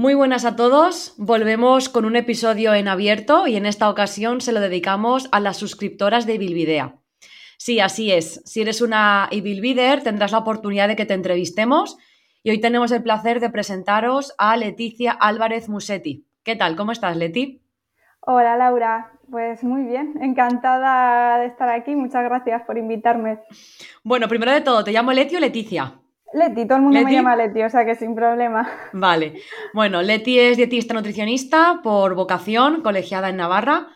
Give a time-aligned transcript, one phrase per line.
[0.00, 1.12] Muy buenas a todos.
[1.18, 5.58] Volvemos con un episodio en abierto y en esta ocasión se lo dedicamos a las
[5.58, 6.94] suscriptoras de Ibilvidea.
[7.58, 8.40] Sí, así es.
[8.46, 11.98] Si eres una Ibilvider, tendrás la oportunidad de que te entrevistemos
[12.42, 16.24] y hoy tenemos el placer de presentaros a Leticia Álvarez Musetti.
[16.44, 16.76] ¿Qué tal?
[16.76, 17.60] ¿Cómo estás, Leti?
[18.20, 19.12] Hola, Laura.
[19.30, 21.94] Pues muy bien, encantada de estar aquí.
[21.94, 23.40] Muchas gracias por invitarme.
[24.02, 25.99] Bueno, primero de todo, ¿te llamo Leti o Leticia?
[26.32, 28.68] Leti, todo el mundo me llama Leti, o sea que sin problema.
[28.92, 29.34] Vale.
[29.74, 33.88] Bueno, Leti es dietista nutricionista por vocación, colegiada en Navarra.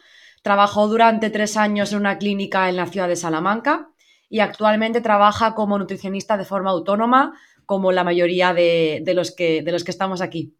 [0.43, 3.89] Trabajó durante tres años en una clínica en la ciudad de Salamanca
[4.29, 7.35] y actualmente trabaja como nutricionista de forma autónoma,
[7.67, 10.57] como la mayoría de, los, que, de los que estamos aquí.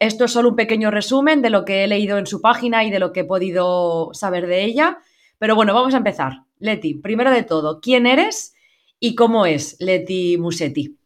[0.00, 2.90] Esto es solo un pequeño resumen de lo que he leído en su página y
[2.90, 4.98] de lo que he podido saber de ella.
[5.38, 6.42] Pero bueno, vamos a empezar.
[6.58, 8.54] Leti, primero de todo, ¿quién eres
[8.98, 10.98] y cómo es Leti Musetti?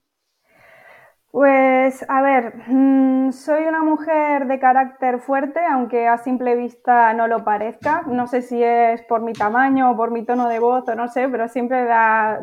[1.37, 7.29] Pues a ver, mm, soy una mujer de carácter fuerte, aunque a simple vista no
[7.29, 8.05] lo parezca.
[8.07, 11.09] No sé si es por mi tamaño o por mi tono de voz o no
[11.09, 11.89] sé, pero siempre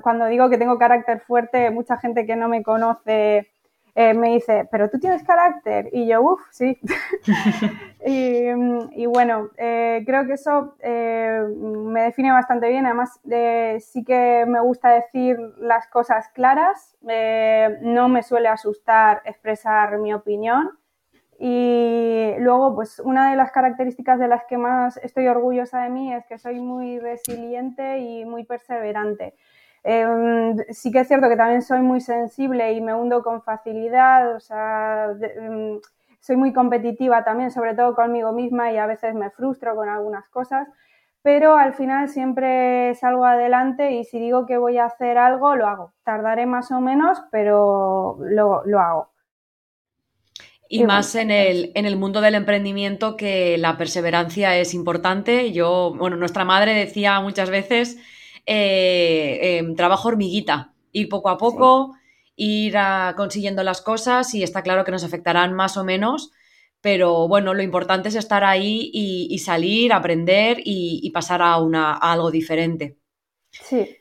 [0.03, 3.52] cuando digo que tengo carácter fuerte, mucha gente que no me conoce
[3.95, 5.89] eh, me dice, pero tú tienes carácter.
[5.91, 6.79] Y yo, uff, sí.
[8.05, 12.85] y, bueno, eh, creo que eso eh, me define bastante bien.
[12.85, 13.19] Además,
[13.79, 16.97] sí que me gusta decir las cosas claras.
[17.01, 20.71] no me suele asustar expresar mi opinión.
[21.39, 26.13] Y luego, pues una de las características de las que más estoy orgullosa de mí
[26.13, 29.35] es que soy muy resiliente y muy perseverante.
[29.83, 34.33] Em, sí que es cierto que también soy muy sensible y me hundo con facilidad,
[34.35, 35.79] o sea, em,
[36.21, 40.27] soy muy competitiva también, sobre todo conmigo misma y a veces me frustro con algunas
[40.29, 40.69] cosas,
[41.21, 45.67] pero al final siempre salgo adelante y si digo que voy a hacer algo, lo
[45.67, 45.93] hago.
[46.03, 49.09] Tardaré más o menos, pero lo, lo hago.
[50.69, 55.51] Y, más en, el, en el mundo del emprendimiento que la perseverancia es importante.
[55.51, 57.99] Yo, bueno, nuestra madre decía muchas veces
[58.45, 61.95] eh, em, trabajo hormiguita, ir poco a poco,
[62.35, 62.75] ir
[63.15, 66.31] consiguiendo las cosas y está claro que nos afectarán más o menos,
[66.81, 72.29] pero bueno, lo importante es estar ahí y, salir, aprender y, pasar a, una, algo
[72.29, 72.97] diferente.
[73.51, 73.97] Sí.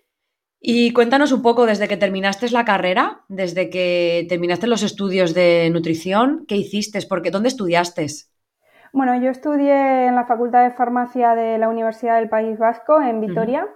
[0.60, 5.70] Y cuéntanos un poco desde que terminaste la carrera, desde que terminaste los estudios de
[5.72, 7.00] nutrición, ¿qué hiciste?
[7.08, 8.06] Porque ¿dónde estudiaste?
[8.92, 13.20] Bueno, yo estudié en la Facultad de Farmacia de la Universidad del País Vasco en
[13.20, 13.66] Vitoria.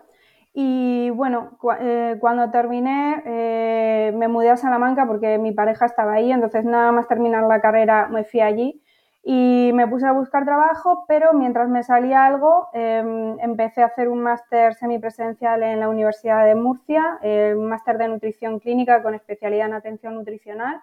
[0.59, 6.33] Y bueno, eh, cuando terminé eh, me mudé a Salamanca porque mi pareja estaba ahí,
[6.33, 8.83] entonces nada más terminar la carrera me fui allí
[9.23, 14.09] y me puse a buscar trabajo, pero mientras me salía algo em, empecé a hacer
[14.09, 17.19] un máster semipresencial en la Universidad de Murcia,
[17.55, 20.81] un máster de nutrición clínica con especialidad en atención nutricional.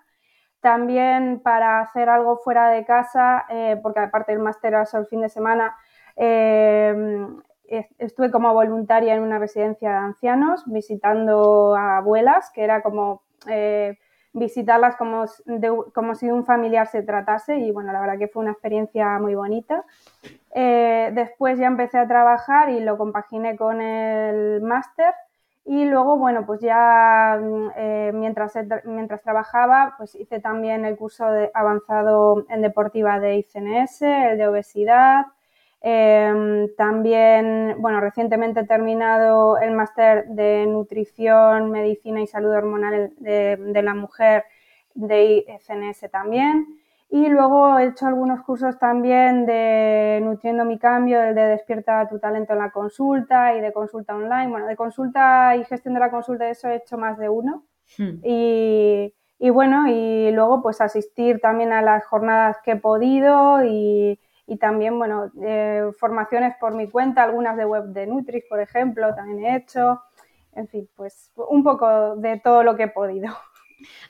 [0.62, 5.10] También para hacer algo fuera de casa, eh, porque aparte del máster era solo el
[5.10, 5.76] fin de semana,
[6.16, 7.42] em,
[7.98, 13.98] estuve como voluntaria en una residencia de ancianos visitando a abuelas, que era como eh,
[14.34, 15.26] visitarlas como,
[15.94, 19.36] como si un familiar se tratase y bueno, la verdad que fue una experiencia muy
[19.36, 19.86] bonita.
[20.56, 25.14] Eh, después ya empecé a trabajar y lo compaginé con el máster
[25.66, 28.54] y luego, bueno, pues ya mm, eh, mientras,
[28.86, 34.48] mientras trabajaba, pues hice también el curso de avanzado en deportiva de ICNS, el de
[34.48, 35.26] obesidad,
[35.86, 43.82] Em, también, bueno, recientemente he terminado el máster de nutrición, medicina y salud hormonal de,
[43.84, 44.46] la mujer
[44.94, 46.80] de ICNS también.
[47.10, 52.54] Y luego he hecho algunos cursos también de Nutriendo mi Cambio, de Despierta tu talento
[52.54, 54.48] en la consulta y de consulta online.
[54.48, 57.66] Bueno, de consulta y gestión de la consulta, eso he hecho más de uno.
[57.98, 58.20] Hmm.
[58.24, 64.18] Y, y, bueno, y luego pues asistir también a las jornadas que he podido y,
[64.46, 69.14] y también, bueno, eh, formaciones por mi cuenta, algunas de web de Nutris, por ejemplo,
[69.16, 70.02] también he hecho.
[70.56, 73.34] En fin, pues un poco de todo lo que he podido.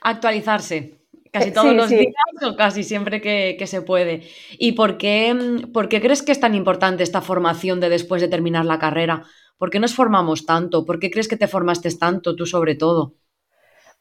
[0.00, 0.98] Actualizarse.
[1.32, 2.14] Casi eh, todos los días
[2.46, 4.22] o casi siempre que, se puede.
[4.52, 8.28] ¿Y por qué, por qué crees que es tan importante esta formación de después de
[8.28, 9.24] terminar la carrera?
[9.58, 10.84] ¿Por qué nos formamos tanto?
[10.84, 13.14] ¿Por qué crees que te formaste tanto tú sobre todo?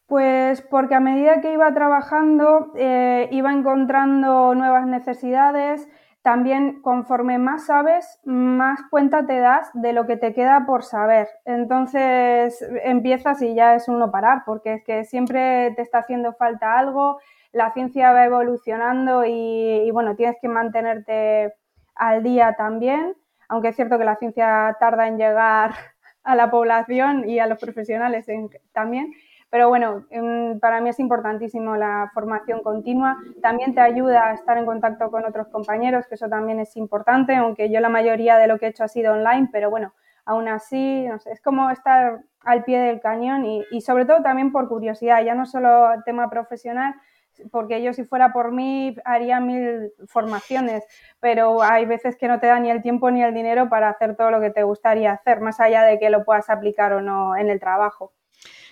[0.06, 5.88] Pues porque a medida que iba trabajando eh, iba encontrando nuevas necesidades,
[6.24, 11.28] también conforme más sabes, más cuenta te das de lo que te queda por saber.
[11.44, 16.80] Entonces empiezas y ya es uno parar, porque es que siempre te está haciendo falta
[16.80, 17.20] algo,
[17.52, 21.54] la ciencia va evolucionando y, bueno, tienes que mantenerte
[21.94, 23.16] al día también,
[23.50, 25.74] aunque es cierto que la ciencia tarda en llegar
[26.24, 28.28] a la población y a los profesionales
[28.72, 29.12] también,
[29.54, 33.18] Pero bueno, em, para mí es importantísimo la formación continua.
[33.40, 37.36] También te ayuda a estar en contacto con otros compañeros, que eso también es importante,
[37.36, 39.94] aunque yo la mayoría de lo que he hecho ha sido online, pero bueno,
[40.26, 44.68] aún así, es como estar al pie del cañón y, y sobre todo también por
[44.68, 46.96] curiosidad, ya no solo tema profesional,
[47.52, 50.84] porque yo si fuera por mí haría mil formaciones,
[51.20, 54.16] pero hay veces que no te da ni el tiempo ni el dinero para hacer
[54.16, 57.36] todo lo que te gustaría hacer, más allá de que lo puedas aplicar o no
[57.38, 58.14] en el trabajo.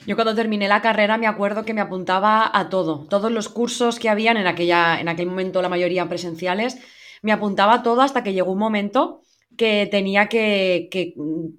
[0.07, 4.00] Yo cuando terminé la carrera me acuerdo que me apuntaba a todo, todos los cursos
[4.00, 6.80] que habían en, aquella, en aquel momento la mayoría presenciales,
[7.21, 9.21] me apuntaba a todo hasta que llegó un momento
[9.56, 10.89] que tenía que,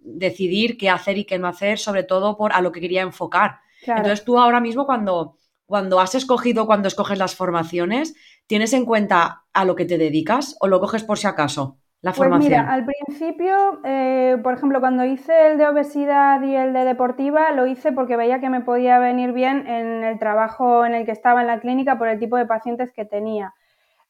[0.03, 3.61] decidir qué hacer y qué no hacer, sobre todo por a lo que quería enfocar.
[3.87, 5.37] Entonces tú ahora mismo cuando
[5.73, 8.15] cuando has escogido, cuando escoges las formaciones,
[8.47, 11.79] ¿tienes en cuenta a lo que te dedicas o lo coges por si acaso?
[12.03, 16.73] La pues mira, al principio, eh, por ejemplo, cuando hice el de obesidad y el
[16.73, 20.95] de deportiva, lo hice porque veía que me podía venir bien en el trabajo en
[20.95, 23.55] el que estaba en la clínica por el tipo de pacientes que tenía.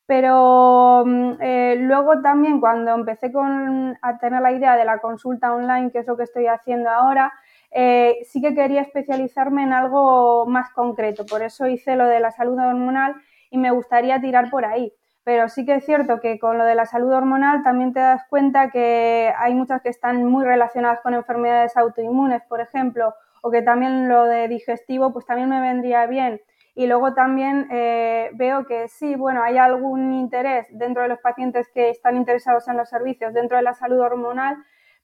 [0.07, 5.53] Pero mm, eh, luego también cuando empecé con, a tener la idea de la consulta
[5.53, 7.31] online, que es lo que estoy haciendo ahora,
[7.71, 11.27] eh, sí que quería especializarme en algo más concreto.
[11.27, 13.17] Por eso hice lo de la salud hormonal
[13.51, 14.95] y me gustaría tirar por ahí.
[15.25, 18.23] Pero sí que es cierto que con lo de la salud hormonal también te das
[18.29, 23.63] cuenta que hay muchas que están muy relacionadas con enfermedades autoinmunes, por ejemplo, o que
[23.63, 26.41] también lo de digestivo, pues también me vendría bien.
[26.75, 31.69] Y luego también eh, veo que sí, bueno, hay algún interés dentro de los pacientes
[31.73, 34.57] que están interesados en los servicios dentro de la salud hormonal,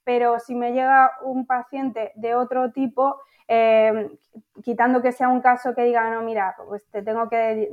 [0.05, 4.11] pero si me llega un paciente de otro tipo, eh,
[4.63, 7.71] quitando que sea un caso que diga, no, mira, pues te tengo que,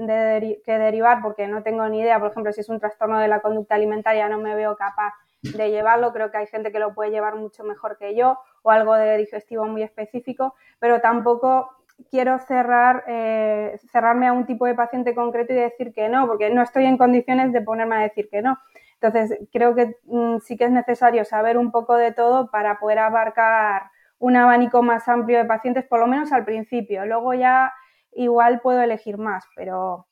[0.66, 3.75] derivar porque no tengo ni idea, por ejemplo, si es un trastorno de la conducta
[3.75, 7.36] alimentaria, no me veo capaz de llevarlo, creo que hay gente que lo puede llevar
[7.36, 11.69] mucho mejor que yo, o algo de digestivo muy específico, pero tampoco
[12.10, 16.50] quiero cerrar, eh, cerrarme a un tipo de paciente concreto y decir que no, porque
[16.50, 18.57] no estoy en condiciones de ponerme a decir que no.
[19.01, 23.00] Entonces, creo que mm, sí que es necesario saber un poco de todo para poder
[23.00, 27.06] abarcar un abanico más amplio de pacientes, por lo menos al principio.
[27.06, 27.74] Luego ya
[28.13, 30.07] igual puedo elegir más, pero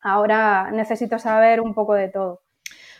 [0.00, 2.40] ahora necesito saber un poco de todo.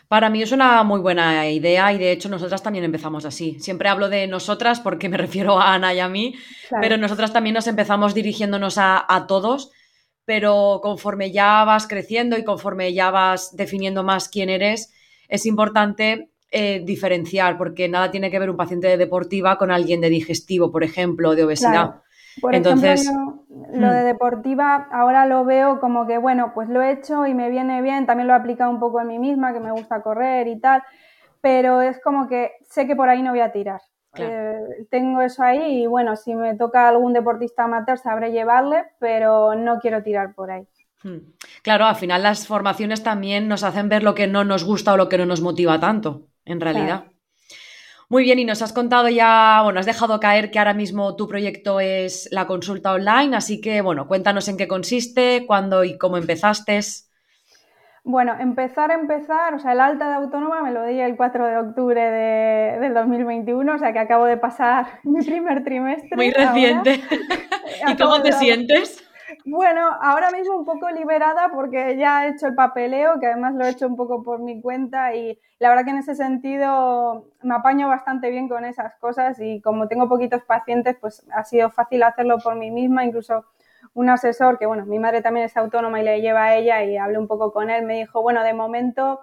[0.07, 3.59] Para mí es una muy buena idea y de hecho nosotras también empezamos así.
[3.59, 6.35] Siempre hablo de nosotras porque me refiero a Ana y a mí,
[6.79, 9.71] pero nosotras también nos empezamos dirigiéndonos a, a, todos,
[10.23, 14.93] pero conforme ya vas creciendo y conforme ya vas definiendo más quién eres,
[15.27, 20.01] es importante eh, diferenciar, porque nada tiene que ver un paciente de deportiva con alguien
[20.01, 22.01] de digestivo, por ejemplo, de obesidad.
[22.39, 23.43] Por Entonces, ejemplo,
[23.73, 24.05] lo de mm.
[24.05, 28.05] deportiva ahora lo veo como que, bueno, pues lo he hecho y me viene bien,
[28.05, 30.83] también lo he aplicado un poco en mí misma, que me gusta correr y tal,
[31.41, 33.81] pero es como que sé que por ahí no voy a tirar.
[34.17, 39.55] Eh, tengo eso ahí y bueno, si me toca algún deportista amateur sabré llevarle, pero
[39.55, 40.65] no quiero tirar por ahí.
[41.05, 41.19] Hmm.
[41.61, 44.97] Claro, al final las formaciones también nos hacen ver lo que no nos gusta o
[44.97, 47.05] lo que no nos motiva tanto, en realidad.
[48.09, 51.27] Muy bien, y nos has contado ya, bueno, has dejado caer que ahora mismo tu
[51.27, 56.17] proyecto es la consulta online, así que, bueno, cuéntanos en qué consiste, cuándo y cómo
[56.17, 56.79] empezaste.
[58.03, 61.57] Bueno, empezar, empezar, o sea, el alta de autónoma me lo di el 4 de
[61.57, 66.15] octubre de, del 2021, o sea que acabo de pasar mi primer trimestre.
[66.15, 66.99] Muy reciente.
[67.87, 69.04] ¿Y cómo te sientes?
[69.47, 73.63] Bueno, ahora mismo un poco liberada porque ya he hecho el papeleo, que además lo
[73.63, 77.53] he hecho un poco por mi cuenta y la verdad que en ese sentido me
[77.53, 82.01] apaño bastante bien con esas cosas y como tengo poquitos pacientes, pues ha sido fácil
[82.01, 83.45] hacerlo por mí misma, incluso
[83.93, 86.97] un asesor que, bueno, mi madre también es autónoma y le lleva a ella y
[86.97, 89.19] hablé un poco con él, me dijo, bueno, de momento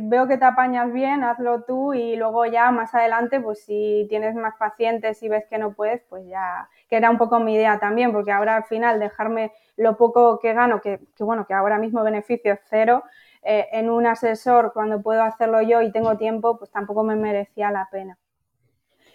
[0.00, 4.34] veo que te apañas bien, hazlo tú y luego ya más adelante, pues si tienes
[4.34, 7.78] más pacientes y ves que no puedes, pues ya, que era un poco mi idea
[7.78, 12.02] también, porque ahora al final dejarme lo poco que gano, que, bueno, que ahora mismo
[12.02, 13.04] beneficio es cero,
[13.42, 17.70] eh, en un asesor cuando puedo hacerlo yo y tengo tiempo, pues tampoco me merecía
[17.70, 18.18] la pena.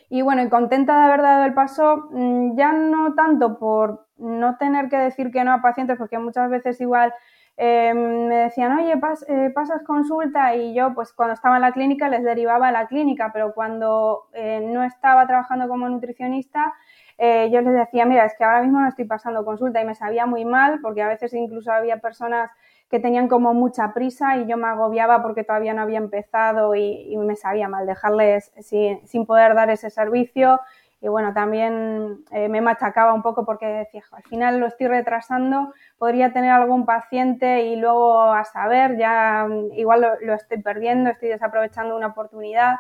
[0.10, 4.58] Y bueno, y contenta de haber dado el paso, mm, ya no tanto por no
[4.58, 7.14] tener que decir que no a pacientes, porque muchas veces igual
[7.56, 8.94] Em, me decían, oye,
[9.28, 12.88] eh, pasas consulta y yo pues cuando estaba en la clínica les derivaba a la
[12.88, 16.74] clínica, pero cuando eh, no estaba trabajando como nutricionista,
[17.20, 19.94] eh, yo les decía, mira, es que ahora mismo no estoy pasando consulta y me
[19.94, 22.50] sabía muy mal porque a veces incluso había personas
[22.90, 27.16] que tenían como mucha prisa y yo me agobiaba porque todavía no había empezado y,
[27.18, 30.60] me sabía mal dejarles sin poder dar ese servicio
[31.04, 35.74] y bueno, también eh, me machacaba un poco porque decía, al final lo estoy retrasando,
[35.98, 41.28] podría tener algún paciente y luego a saber, ya mm, igual lo, estoy perdiendo, estoy
[41.28, 42.76] desaprovechando una oportunidad.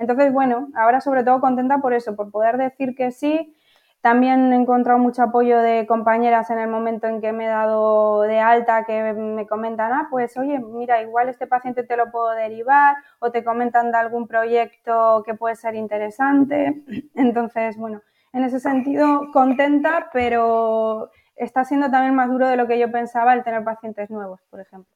[0.00, 3.54] Entonces, bueno, ahora sobre todo contenta por eso, por poder decir que sí,
[4.00, 8.22] También he encontrado mucho apoyo de compañeras en el momento en que me he dado
[8.22, 12.30] de alta, que me comentan, ah, pues oye, mira, igual este paciente te lo puedo
[12.30, 16.82] derivar, o te comentan de algún proyecto que puede ser interesante.
[17.14, 18.00] Entonces, bueno,
[18.32, 23.34] en ese sentido, contenta, pero está siendo también más duro de lo que yo pensaba
[23.34, 24.94] el tener pacientes nuevos, por ejemplo.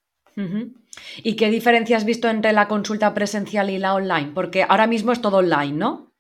[1.18, 4.32] ¿Y qué diferencia has visto entre la consulta presencial y la online?
[4.34, 6.13] Porque ahora mismo es todo online, ¿no?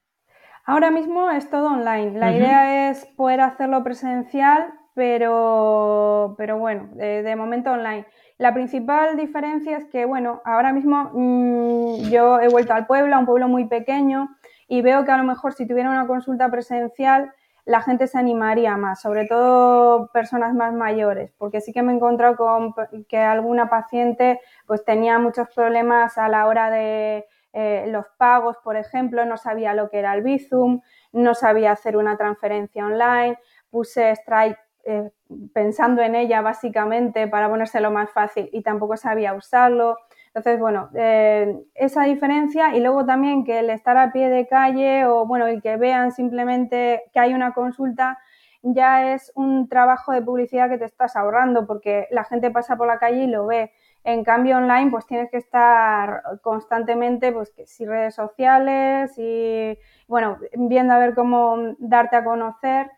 [0.66, 2.18] Ahora mismo es todo online.
[2.18, 8.06] La idea es poder hacerlo presencial, pero, pero bueno, de, momento online.
[8.38, 13.18] La principal diferencia es que, bueno, ahora mismo mm, yo he vuelto al pueblo, a
[13.18, 14.30] un pueblo muy pequeño,
[14.66, 17.30] y veo que a lo mejor si tuviera una consulta presencial,
[17.66, 21.96] la gente se animaría más, sobre todo personas más mayores, porque sí que me he
[21.96, 22.74] encontrado con
[23.08, 28.76] que alguna paciente pues tenía muchos problemas a la hora de eh, los pagos, por
[28.76, 30.80] ejemplo, no sabía lo que era el Bizum,
[31.12, 33.38] no sabía hacer una transferencia online,
[33.70, 35.10] puse Stripe eh,
[35.54, 39.96] pensando en ella básicamente para ponérselo más fácil y tampoco sabía usarlo.
[40.26, 45.06] Entonces, bueno, eh, esa diferencia y luego también que el estar a pie de calle
[45.06, 48.18] o, bueno, el que vean simplemente que hay una consulta
[48.62, 52.86] ya es un trabajo de publicidad que te estás ahorrando porque la gente pasa por
[52.88, 53.72] la calle y lo ve.
[54.04, 60.92] En cambio, online, pues tienes que estar constantemente, pues si redes sociales y, bueno, viendo
[60.92, 62.90] a ver cómo darte a conocer.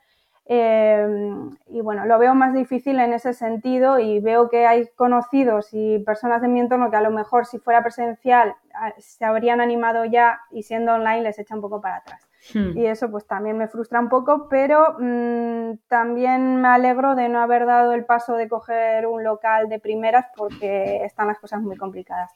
[0.49, 1.07] Eh,
[1.69, 5.99] y bueno, lo veo más difícil en ese sentido y veo que hay conocidos y
[6.01, 8.55] personas de mi entorno que a lo mejor si fuera presencial
[8.99, 12.29] se habrían animado ya y siendo online les echa un poco para atrás.
[12.53, 12.77] Hmm.
[12.77, 17.41] Y eso pues también me frustra un poco, pero mm, también me alegro de no
[17.41, 21.77] haber dado el paso de coger un local de primeras porque están las cosas muy
[21.77, 22.31] complicadas.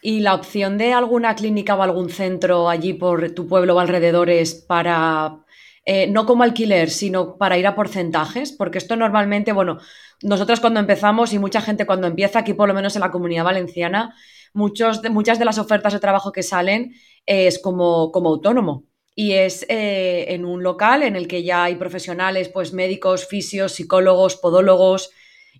[0.00, 4.54] ¿Y la opción de alguna clínica o algún centro allí por tu pueblo o alrededores
[4.54, 5.44] para,
[5.84, 8.52] eh, no como alquiler, sino para ir a porcentajes?
[8.52, 9.78] Porque esto normalmente, bueno,
[10.22, 13.44] nosotros cuando empezamos y mucha gente cuando empieza, aquí por lo menos en la comunidad
[13.44, 14.14] valenciana,
[14.54, 16.94] muchos de, muchas de las ofertas de trabajo que salen
[17.26, 21.76] es como, como autónomo y es eh, en un local en el que ya hay
[21.76, 25.10] profesionales, pues médicos, fisios, psicólogos, podólogos,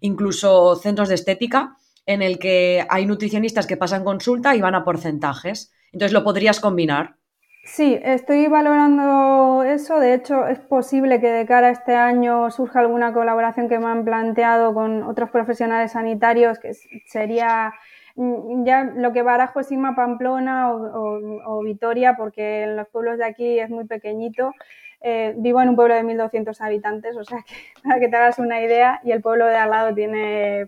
[0.01, 4.85] incluso centros de estética, en el que hay nutricionistas que pasan consulta y van a
[4.85, 5.73] porcentajes.
[5.93, 7.17] Entonces lo podrías combinar.
[7.65, 10.01] Sí, estoy valorando eso.
[10.01, 13.87] De hecho, es posible que de cara a este año surja alguna colaboración que me
[13.87, 16.73] han planteado con otros profesionales sanitarios, que
[17.07, 17.73] sería
[18.17, 23.59] ya lo que barajo es irme Pamplona o, Vitoria, porque en los pueblos de aquí
[23.59, 24.53] es muy pequeñito.
[25.01, 28.39] Eh, vivo en un pueblo de 1.200 habitantes, o sea que para que te hagas
[28.39, 30.67] una idea, y el pueblo de al lado tiene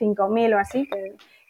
[0.00, 0.88] 5.000 o así,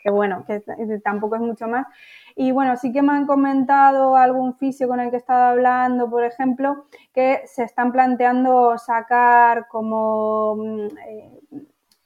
[0.02, 0.60] que, bueno, que
[1.04, 1.86] tampoco es mucho más.
[2.34, 6.08] Y bueno, sí que me han comentado algún fisio con el que he estado hablando,
[6.08, 11.40] por ejemplo, que se están planteando sacar como mm, eh,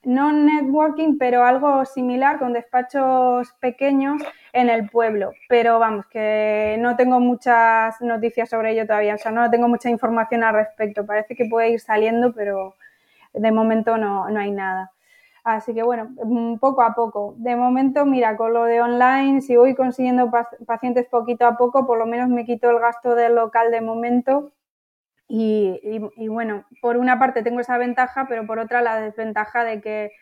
[0.07, 4.23] no networking, pero algo similar con despachos pequeños
[4.53, 5.33] en el pueblo.
[5.49, 9.91] Pero vamos, que no tengo muchas noticias sobre ello todavía, o sea, no tengo mucha
[9.91, 11.05] información al respecto.
[11.05, 12.75] Parece que puede ir saliendo, pero
[13.35, 14.93] de momento no, no hay nada.
[15.43, 17.35] Así que bueno, mm, poco a poco.
[17.39, 20.31] De momento, mira, con lo de online, si voy consiguiendo
[20.67, 24.53] pacientes poquito a poco, por lo menos me quito el gasto del local de momento
[25.29, 30.13] y, bueno, por una parte tengo esa ventaja, pero por otra la desventaja de que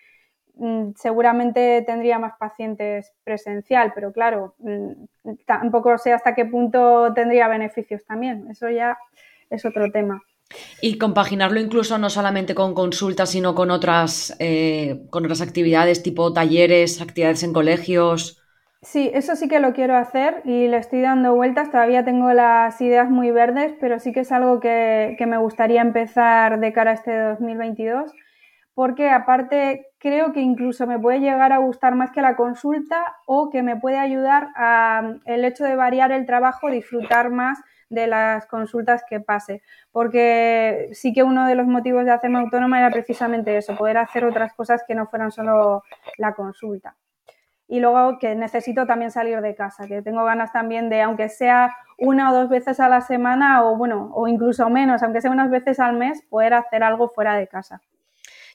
[0.55, 4.93] mm, seguramente tendría más pacientes presencial, pero claro, mm,
[5.47, 8.49] tampoco sé hasta qué punto tendría beneficios también.
[8.51, 8.97] Eso ya
[9.51, 10.23] es otro tema.
[10.81, 16.33] Y compaginarlo incluso no solamente con consultas, sino con otras, eh, con otras actividades tipo
[16.33, 18.44] talleres, actividades en colegios.
[18.85, 21.71] Sí, eso sí que lo quiero hacer y le estoy dando vueltas.
[21.71, 26.61] Todavía tengo las ideas muy verdes, pero sí que es algo que, me gustaría empezar
[26.61, 28.13] de cara a este 2022,
[28.75, 33.49] porque aparte creo que incluso me puede llegar a gustar más que la consulta o
[33.51, 38.47] que me puede ayudar a el hecho de variar el trabajo, disfrutar más de las
[38.47, 39.63] consultas que pase,
[39.93, 44.25] porque sí que uno de los motivos de hacerme autónoma era precisamente eso, poder hacer
[44.27, 45.85] otras cosas que no fueran solo
[46.19, 46.97] la consulta
[47.67, 51.75] y luego que necesito también salir de casa, que tengo ganas también de, aunque sea
[51.99, 55.51] una o dos veces a la semana o bueno, o incluso menos, aunque sea unas
[55.51, 57.81] veces al mes, poder hacer algo fuera de casa.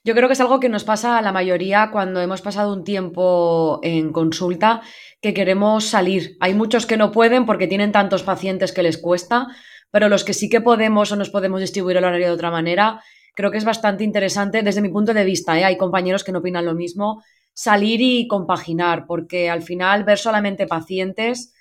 [0.04, 2.86] Yo creo que es algo que nos pasa a la mayoría cuando hemos pasado un
[2.86, 4.82] tiempo en consulta
[5.22, 6.38] que queremos salir.
[6.40, 9.48] Hay muchos que no pueden porque tienen tantos pacientes que les cuesta,
[9.92, 13.02] pero los que sí que podemos o nos podemos distribuir el horario de otra manera,
[13.36, 15.60] creo que es bastante interesante desde mi punto de vista.
[15.60, 15.66] ¿eh?
[15.66, 17.22] Hay compañeros que no opinan lo mismo
[17.54, 21.54] salir y compaginar, porque al final ver solamente pacientes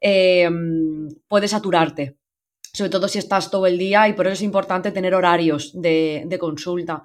[0.00, 0.48] eh,
[1.28, 2.16] puede saturarte.
[2.72, 6.36] sobre todo si estás todo el día y por eso es importante tener horarios de,
[6.38, 7.02] consulta.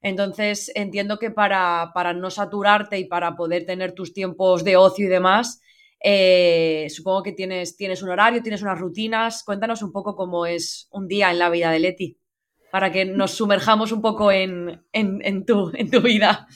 [0.00, 5.06] Entonces, entiendo que para, para, no saturarte y para poder tener tus tiempos de ocio
[5.06, 5.60] y demás,
[6.00, 9.42] eh, supongo que tienes, tienes un horario, tienes unas rutinas.
[9.44, 12.18] Cuéntanos un poco cómo es un día en la vida de Leti,
[12.70, 16.46] para que nos sumerjamos un poco en, en, tu, en tu vida.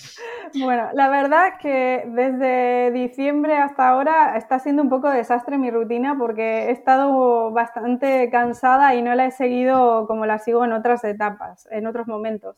[0.55, 6.17] Bueno, la verdad que desde diciembre hasta ahora está siendo un poco desastre mi rutina
[6.19, 11.05] porque he estado bastante cansada y no la he seguido como la sigo en otras
[11.05, 12.57] etapas, en otros momentos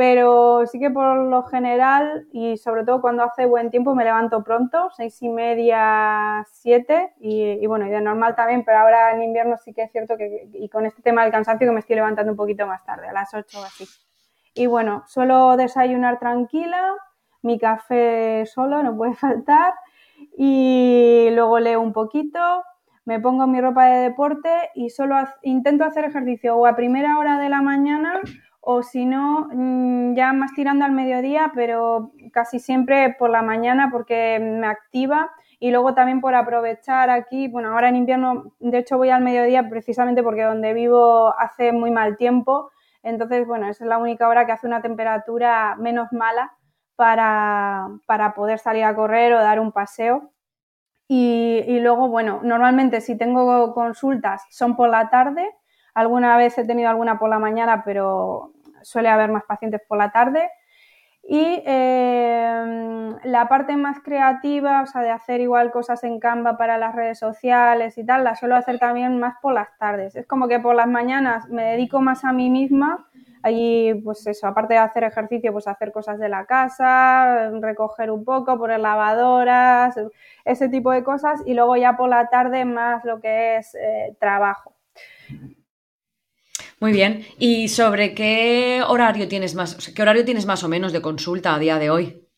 [0.00, 4.42] pero sí que por lo general y sobre todo cuando hace buen tiempo me levanto
[4.42, 9.58] pronto, seis y media, siete y, bueno, y de normal también, pero ahora en invierno
[9.58, 12.32] sí que es cierto que y con este tema del cansancio que me estoy levantando
[12.32, 13.86] un poquito más tarde, a las ocho o así.
[14.54, 16.94] Y bueno, suelo desayunar tranquila,
[17.42, 19.74] mi café solo, no puede faltar,
[20.36, 22.38] y luego leo un poquito,
[23.04, 27.38] me pongo mi ropa de deporte y solo intento hacer ejercicio o a primera hora
[27.38, 28.20] de la mañana
[28.60, 33.88] o si no, mm, ya más tirando al mediodía, pero casi siempre por la mañana
[33.90, 35.30] porque me activa.
[35.58, 39.68] Y luego también por aprovechar aquí, bueno, ahora en invierno, de hecho voy al mediodía
[39.68, 42.70] precisamente porque donde vivo hace muy mal tiempo,
[43.02, 46.52] entonces, bueno, esa es la única hora que hace una temperatura menos mala
[47.00, 50.32] para, para poder salir a correr o dar un paseo.
[51.08, 55.50] Y, y luego, bueno, normalmente si tengo consultas son por la tarde,
[55.94, 58.52] Alguna vez he tenido alguna por la mañana, pero
[58.82, 60.48] suele haber más pacientes por la tarde.
[61.22, 66.78] Y eh, la parte más creativa, o sea, de hacer igual cosas en Canva para
[66.78, 70.16] las redes sociales y tal, la suelo hacer también más por las tardes.
[70.16, 73.06] Es como que por las mañanas me dedico más a mí misma.
[73.42, 78.24] Allí, pues eso, aparte de hacer ejercicio, pues hacer cosas de la casa, recoger un
[78.24, 79.94] poco, poner lavadoras,
[80.44, 81.40] ese tipo de cosas.
[81.46, 84.74] Y luego ya por la tarde más lo que es eh, trabajo.
[86.80, 87.26] Muy bien.
[87.38, 91.58] ¿Y sobre qué horario tienes más, qué horario tienes más o menos de consulta a
[91.58, 92.29] día de hoy?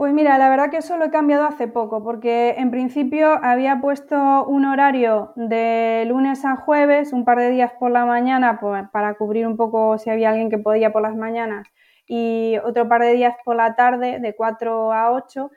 [0.00, 3.82] Pues mira, la verdad que eso lo he cambiado hace poco, porque en principio había
[3.82, 8.88] puesto un horario de lunes a jueves, un par de días por la mañana, pues,
[8.94, 11.68] para cubrir un poco si había alguien que podía por las mañanas,
[12.06, 15.50] y otro par de días por la tarde, de 4 a 8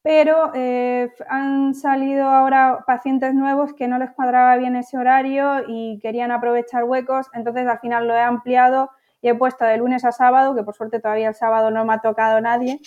[0.00, 5.98] pero eh, han salido ahora pacientes nuevos que no les cuadraba bien ese horario y
[6.00, 10.12] querían aprovechar huecos, entonces al final lo he ampliado y he puesto de lunes a
[10.12, 12.80] sábado, que por suerte todavía el sábado no me ha tocado nadie,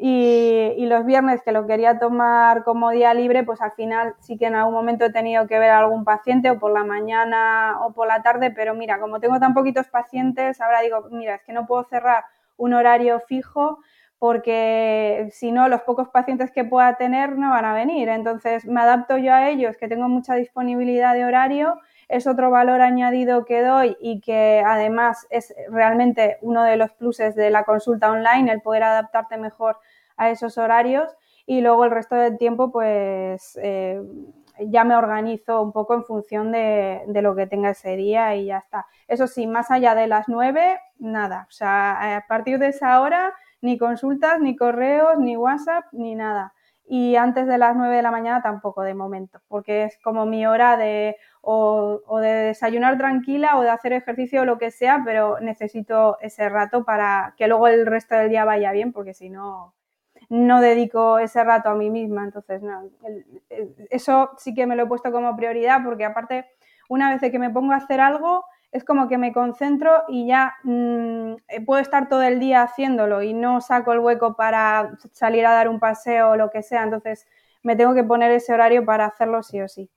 [0.00, 4.46] y, los viernes que lo quería tomar como día libre, pues al final sí que
[4.46, 7.92] en algún momento he tenido que ver a algún paciente o por la mañana o
[7.92, 11.52] por la tarde, pero mira, como tengo tan poquitos pacientes, ahora digo, mira, es que
[11.52, 12.24] no puedo cerrar
[12.56, 13.78] un horario fijo
[14.18, 18.08] porque si no, los pocos pacientes que pueda tener no van a venir.
[18.08, 21.78] Entonces, me adapto yo a ellos, que tengo mucha disponibilidad de horario,
[22.08, 27.34] es otro valor añadido que doy y que además es realmente uno de los pluses
[27.34, 29.78] de la consulta online, el poder adaptarte mejor
[30.16, 31.14] a esos horarios.
[31.46, 34.02] Y luego el resto del tiempo, pues eh,
[34.60, 38.46] ya me organizo un poco en función de, de, lo que tenga ese día y
[38.46, 38.86] ya está.
[39.06, 41.46] Eso sí, más allá de las nueve, nada.
[41.48, 46.52] O sea, a partir de esa hora ni consultas, ni correos, ni WhatsApp, ni nada.
[46.90, 50.46] Y antes de las 9 de la mañana tampoco de momento, porque es como mi
[50.46, 55.38] hora de o, de desayunar tranquila o de hacer ejercicio o lo que sea, pero
[55.40, 59.74] necesito ese rato para que luego el resto del día vaya bien, porque si no,
[60.30, 62.24] no dedico ese rato a mí misma.
[62.24, 62.88] Entonces, no,
[63.90, 66.46] eso sí que me lo he puesto como prioridad, porque aparte,
[66.88, 70.56] una vez que me pongo a hacer algo, es como que me concentro y ya
[70.62, 75.46] mm, eh, puedo estar todo el día haciéndolo y no saco el hueco para salir
[75.46, 76.82] a dar un paseo o lo que sea.
[76.82, 77.26] Entonces
[77.62, 79.90] me tengo que poner ese horario para hacerlo sí o sí.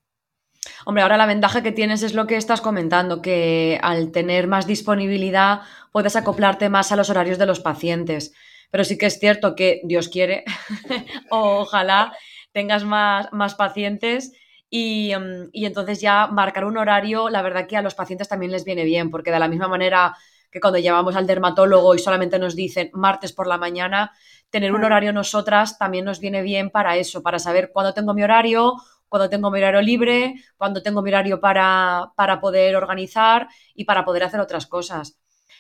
[0.86, 4.68] Hombre, ahora la ventaja que tienes es lo que estás comentando, que al tener más
[4.68, 8.34] disponibilidad puedes acoplarte más a los horarios de los pacientes.
[8.70, 10.46] Pero sí que es cierto que Dios quiere,
[11.30, 12.14] ojalá
[12.54, 14.32] tengas más, más pacientes
[14.72, 18.64] Em, y, entonces ya marcar un horario, la verdad que a los pacientes también les
[18.64, 20.16] viene bien, porque de la misma manera
[20.50, 24.14] que cuando llevamos al dermatólogo y solamente nos dicen martes por la mañana,
[24.50, 28.24] tener un horario nosotras también nos viene bien para eso, para saber cuándo tengo mi
[28.24, 28.76] horario,
[29.10, 34.06] cuándo tengo mi horario libre, cuándo tengo mi horario para, para poder organizar y para
[34.06, 35.18] poder hacer otras cosas.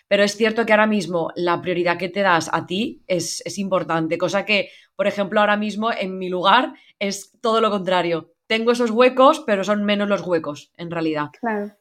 [0.07, 3.57] Pero es cierto que ahora mismo la prioridad que te das a ti es, es
[3.57, 8.73] importante, cosa que, por ejemplo, ahora mismo en mi lugar es todo lo contrario tengo
[8.73, 11.29] esos huecos, pero son menos los huecos, en realidad.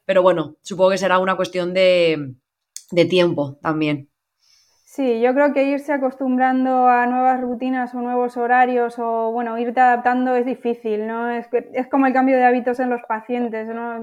[0.05, 2.37] Pero bueno, supongo que será una cuestión de,
[3.09, 4.07] tiempo también.
[4.85, 9.81] Sí, yo creo que irse acostumbrando a nuevas rutinas o nuevos horarios o, bueno, irte
[9.81, 11.29] adaptando es difícil, ¿no?
[11.29, 13.99] Es, es como el cambio de hábitos en los pacientes, ¿no?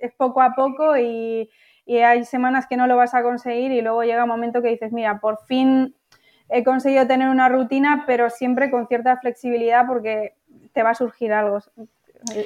[0.00, 1.48] es poco a poco y,
[1.86, 4.70] y hay semanas que no lo vas a conseguir y luego llega un momento que
[4.70, 5.94] dices, mira, por fin
[6.48, 10.34] he conseguido tener una rutina, pero siempre con cierta flexibilidad porque
[10.74, 11.60] te va a surgir algo.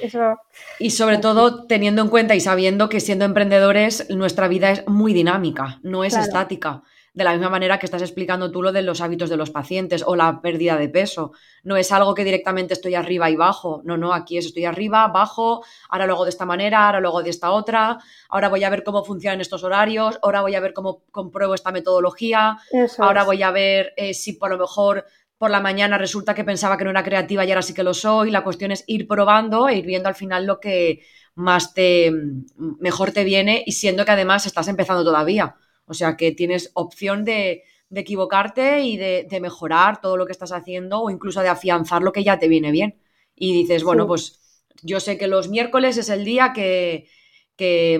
[0.02, 0.38] Eso...
[0.78, 5.12] Y sobre todo teniendo en cuenta y sabiendo que siendo emprendedores nuestra vida es muy
[5.12, 6.82] dinámica, no es estática
[7.18, 10.04] de la misma manera que estás explicando tú lo de los hábitos de los pacientes
[10.06, 11.32] o la pérdida de peso.
[11.64, 13.82] No es algo que directamente estoy arriba y bajo.
[13.84, 17.08] No, no, aquí es estoy arriba, bajo, ahora lo hago de esta manera, ahora lo
[17.08, 20.60] hago de esta otra, ahora voy a ver cómo funcionan estos horarios, ahora voy a
[20.60, 22.58] ver cómo compruebo esta metodología,
[22.98, 25.04] ahora voy a ver eh, si por lo mejor
[25.38, 27.94] por la mañana resulta que pensaba que no era creativa y ahora sí que lo
[27.94, 28.30] soy.
[28.30, 31.02] La cuestión es ir probando e ir viendo al final lo que
[31.36, 32.12] más te
[32.56, 35.56] mejor te viene y siendo que además estás empezando todavía.
[35.86, 41.00] O sea que tienes opción de, equivocarte y de, mejorar todo lo que estás haciendo
[41.00, 43.00] o incluso de afianzar lo que ya te viene bien.
[43.36, 47.08] Y dices, bueno, pues yo sé que los miércoles es el día que,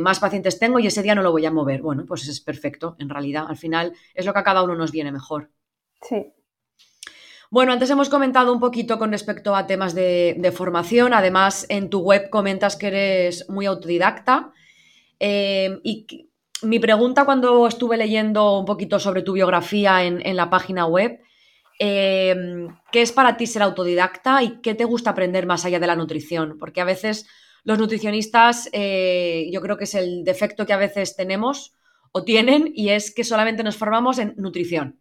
[0.01, 1.83] más pacientes tengo y ese día no lo voy a mover.
[1.83, 3.46] Bueno, pues es perfecto, en realidad.
[3.48, 5.51] Al final es lo que a cada uno nos viene mejor.
[6.03, 6.33] Sí.
[7.51, 11.15] Bueno, antes hemos comentado un poquito con respecto a temas de, formación.
[11.15, 14.53] Además, en tu web comentas que eres muy autodidacta.
[15.19, 16.29] Eh, y
[16.63, 21.21] mi pregunta cuando estuve leyendo un poquito sobre tu biografía en, la página web,
[21.79, 25.87] em, ¿qué es para ti ser autodidacta y qué te gusta aprender más allá de
[25.87, 26.59] la nutrición?
[26.59, 27.27] Porque a veces
[27.65, 31.75] los nutricionistas, eh, yo creo que es el defecto que a veces tenemos
[32.13, 35.01] o tienen y es que solamente nos formamos en nutrición.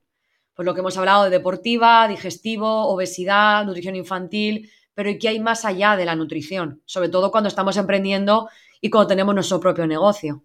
[0.58, 5.40] Pues lo que hemos hablado de deportiva, digestivo, obesidad, nutrición infantil, pero ¿y qué hay
[5.40, 6.82] más allá de la nutrición?
[6.86, 8.50] Sobre todo cuando estamos emprendiendo
[8.82, 10.42] y cuando tenemos nuestro propio negocio.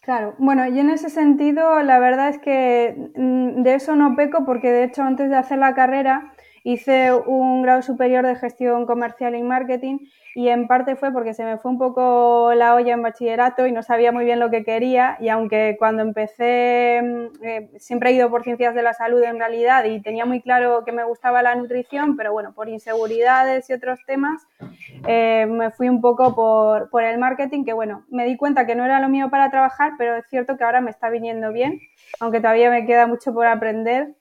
[0.00, 4.46] Claro, bueno, y en ese sentido la verdad es que mm, de eso no peco
[4.46, 6.33] porque de hecho antes de hacer la carrera
[6.64, 9.98] hice un grado superior de gestión comercial y marketing
[10.34, 13.72] y en parte fue porque se me fue un poco la olla en bachillerato y
[13.72, 18.12] no sabía muy bien lo que quería y aunque cuando empecé mm, eh, siempre he
[18.14, 21.42] ido por ciencias de la salud en realidad y tenía muy claro que me gustaba
[21.42, 24.42] la nutrición, pero bueno, por inseguridades y otros temas
[25.06, 28.74] eh, me fui un poco por, por el marketing que bueno, me di cuenta que
[28.74, 31.78] no era lo mío para trabajar, pero es cierto que ahora me está viniendo bien,
[32.20, 34.14] aunque todavía me queda mucho por aprender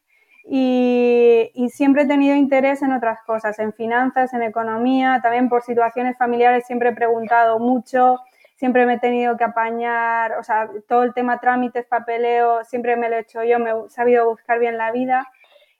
[0.46, 6.18] y, siempre he tenido interés en otras cosas, en finanzas, en economía, también por situaciones
[6.18, 8.20] familiares siempre he preguntado mucho,
[8.56, 13.10] siempre me he tenido que apañar, o sea, todo el tema trámites, papeleo, siempre me
[13.10, 15.28] lo he hecho yo, me he sabido buscar bien la vida.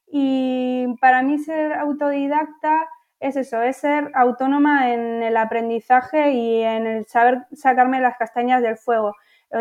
[0.08, 2.88] Y para mí ser autodidacta
[3.20, 8.62] es eso, es ser autónoma en el aprendizaje y en el saber sacarme las castañas
[8.62, 9.16] del fuego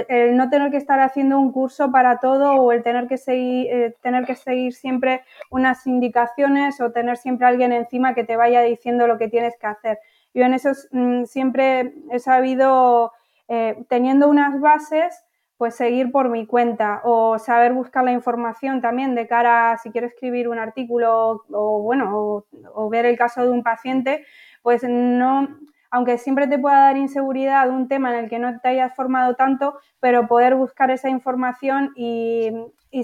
[0.08, 3.66] el no tener que estar haciendo un curso para todo o el tener que seguir,
[3.70, 8.62] eh, tener que seguir siempre unas indicaciones o tener siempre alguien encima que te vaya
[8.62, 9.98] diciendo lo que tienes que hacer.
[10.34, 13.12] Yo en eso mm, siempre he sabido,
[13.48, 15.24] eh, teniendo unas bases,
[15.58, 19.90] pues seguir por mi cuenta o saber buscar la información también de cara a si
[19.90, 24.24] quiero escribir un artículo o, bueno, o ver el caso de un paciente,
[24.62, 25.48] pues no,
[25.92, 29.34] aunque siempre te pueda dar inseguridad un tema en el que no te hayas formado
[29.36, 32.50] tanto, pero poder buscar esa información y,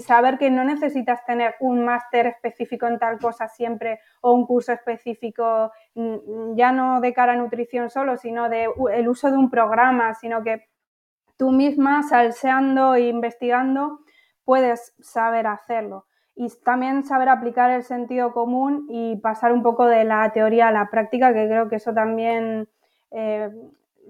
[0.01, 4.71] saber que no necesitas tener un máster específico en tal cosa siempre o un curso
[4.71, 9.49] específico, mm, ya no de cara a nutrición solo, sino de el uso de un
[9.49, 10.65] programa, sino que
[11.37, 13.99] tú misma, salseando e investigando,
[14.45, 16.05] puedes saber hacerlo.
[16.35, 20.71] Y también saber aplicar el sentido común y pasar un poco de la teoría a
[20.71, 22.67] la práctica, que creo que eso también
[23.11, 23.49] eh,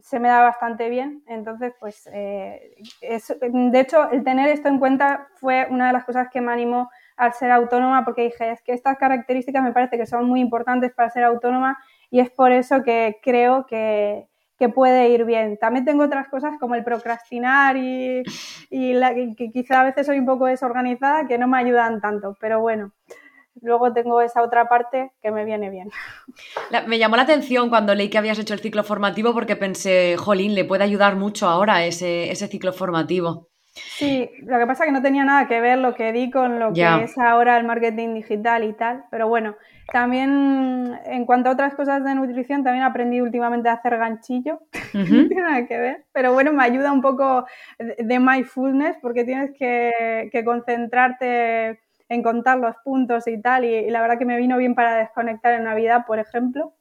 [0.02, 1.24] se me da bastante bien.
[1.28, 6.28] Entonces, pues, eh, de hecho, el tener esto en cuenta fue una de las cosas
[6.32, 10.06] que me animó al ser autónoma, porque dije, es que estas características me parece que
[10.06, 11.78] son muy importantes para ser autónoma
[12.10, 14.28] y es por eso que creo que,
[14.76, 15.58] puede ir bien.
[15.58, 18.24] También tengo otras cosas como el procrastinar y,
[18.70, 22.92] que quizá a veces soy un poco desorganizada que no me ayudan tanto, pero bueno,
[23.62, 25.90] luego tengo esa otra parte que me viene bien.
[26.88, 30.56] me llamó la atención cuando leí que habías hecho el ciclo formativo porque pensé, jolín,
[30.56, 33.50] le puede ayudar mucho ahora ese, ese ciclo formativo.
[33.74, 36.60] Sí, lo que pasa es que no tenía nada que ver lo que di con
[36.60, 39.56] lo que es ahora el marketing digital y tal, pero bueno,
[39.92, 44.60] también en cuanto a otras cosas de nutrición, también aprendí últimamente a hacer ganchillo,
[44.94, 47.46] no tiene nada que ver, pero bueno, me ayuda un poco
[47.78, 54.02] de mindfulness porque tienes que, que concentrarte en contar los puntos y tal, y, la
[54.02, 56.74] verdad que me vino bien para desconectar en Navidad, por ejemplo.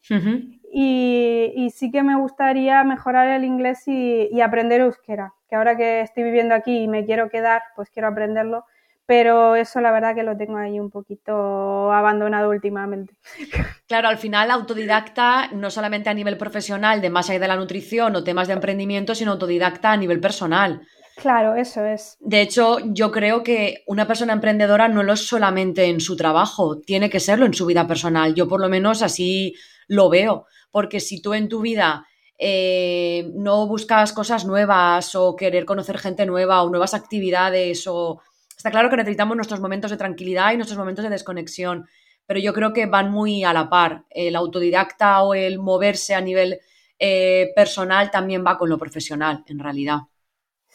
[0.72, 6.24] y, sí que me gustaría mejorar el inglés y, aprender euskera, que ahora que estoy
[6.24, 8.64] viviendo aquí y me quiero quedar, pues quiero aprenderlo,
[9.04, 13.14] pero eso la verdad que lo tengo ahí un poquito abandonado últimamente.
[13.88, 18.14] Claro, al final autodidacta no solamente a nivel profesional de más allá de la nutrición
[18.16, 20.82] o temas de emprendimiento, sino autodidacta a nivel personal.
[21.20, 22.16] Claro, eso es.
[22.20, 26.78] De hecho, yo creo que una persona emprendedora no lo es solamente en su trabajo,
[26.80, 28.34] tiene que serlo en su vida personal.
[28.34, 29.54] Yo por lo menos así
[29.88, 32.06] lo veo, porque si tú en tu vida
[32.38, 38.20] eh, no buscas cosas nuevas o querer conocer gente nueva o nuevas actividades o
[38.58, 41.88] Está claro que necesitamos nuestros momentos de tranquilidad y nuestros momentos de desconexión,
[42.26, 44.04] pero yo creo que van muy a la par.
[44.10, 46.58] El autodidacta o el moverse a nivel
[46.98, 49.98] eh, personal también va con lo profesional, en realidad.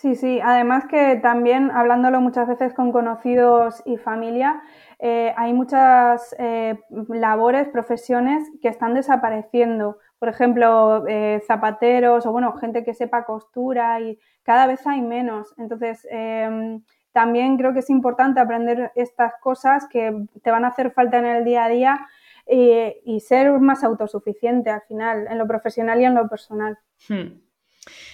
[0.04, 0.42] Sí, sí.
[0.44, 4.62] Además que también, hablándolo muchas veces con conocidos y familia,
[5.00, 10.00] eh, hay muchas eh, labores, profesiones que están desapareciendo.
[10.20, 11.06] Por ejemplo,
[11.48, 15.54] zapateros o, bueno, gente que sepa costura y cada vez hay menos.
[15.58, 20.92] Entonces, em, también creo que es importante aprender estas cosas que te van a hacer
[20.92, 22.08] falta en el día a día
[22.46, 26.78] eh, y, ser más autosuficiente al final, en lo profesional y en lo personal.
[27.08, 27.43] Hmm.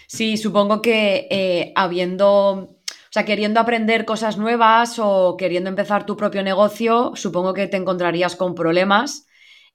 [0.08, 6.18] Sí, supongo que eh, habiendo, o sea, queriendo aprender cosas nuevas o queriendo empezar tu
[6.18, 9.28] propio negocio, supongo que te encontrarías con problemas.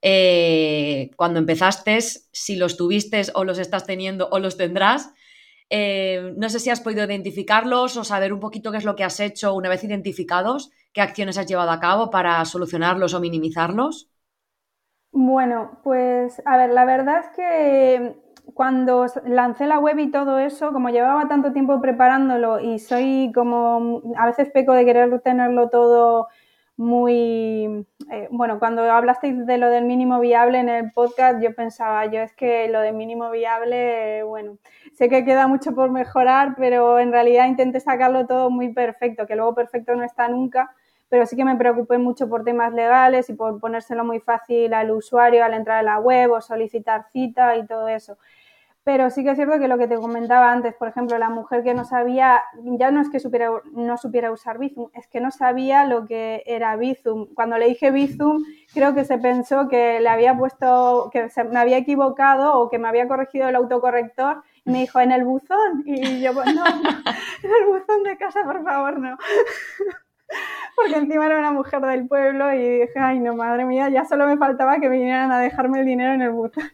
[0.02, 5.10] Eh, cuando empezaste, si los tuviste o los estás teniendo o los tendrás,
[5.70, 9.04] eh, no sé si has podido identificarlos o saber un poquito qué es lo que
[9.04, 14.10] has hecho una vez identificados, qué acciones has llevado a cabo para solucionarlos o minimizarlos.
[15.10, 18.23] Bueno, pues a ver, la verdad es que
[18.54, 24.02] cuando lancé la web y todo eso, como llevaba tanto tiempo preparándolo y soy como,
[24.16, 26.28] a veces peco de querer tenerlo todo
[26.76, 32.06] muy, eh, bueno, cuando hablasteis de lo del mínimo viable en el podcast, yo pensaba,
[32.06, 34.58] yo es que lo del mínimo viable, bueno,
[34.94, 39.36] sé que queda mucho por mejorar, pero en realidad intenté sacarlo todo muy perfecto, que
[39.36, 40.74] luego perfecto no está nunca,
[41.08, 44.90] pero sí que me preocupé mucho por temas legales y por ponérselo muy fácil al
[44.90, 48.18] usuario al entrar a la web o solicitar cita y todo eso.
[48.84, 51.62] Pero sí que es cierto que lo que te comentaba antes, por ejemplo, la mujer
[51.62, 52.42] que no sabía,
[52.78, 56.42] ya no es que supiera, no supiera usar Bizum, es que no sabía lo que
[56.46, 57.28] era Bizum.
[57.34, 58.44] Cuando le dije Bizum,
[58.74, 62.78] creo que se pensó que le había puesto, que se, me había equivocado o que
[62.78, 65.82] me había corregido el autocorrector me dijo, en el buzón.
[65.84, 69.16] Y yo, pues no, en el buzón de casa, por favor, no.
[70.76, 74.26] Porque encima era una mujer del pueblo y dije, ay, no, madre mía, ya solo
[74.26, 76.64] me faltaba que vinieran a dejarme el dinero en el buzón.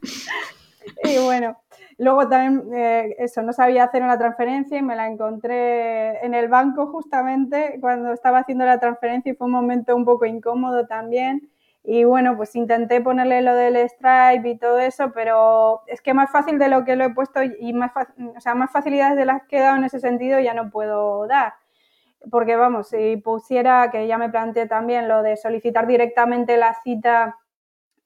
[1.02, 1.56] Y bueno,
[1.98, 6.48] luego también eh, eso, no sabía hacer una transferencia y me la encontré en el
[6.48, 11.50] banco justamente cuando estaba haciendo la transferencia y fue un momento un poco incómodo también.
[11.82, 16.30] Y bueno, pues intenté ponerle lo del Stripe y todo eso, pero es que más
[16.30, 17.92] fácil de lo que lo he puesto y más,
[18.36, 21.26] o sea, más facilidades de las que he dado en ese sentido ya no puedo
[21.26, 21.54] dar.
[22.30, 27.38] Porque vamos, si pusiera, que ya me planteé también lo de solicitar directamente la cita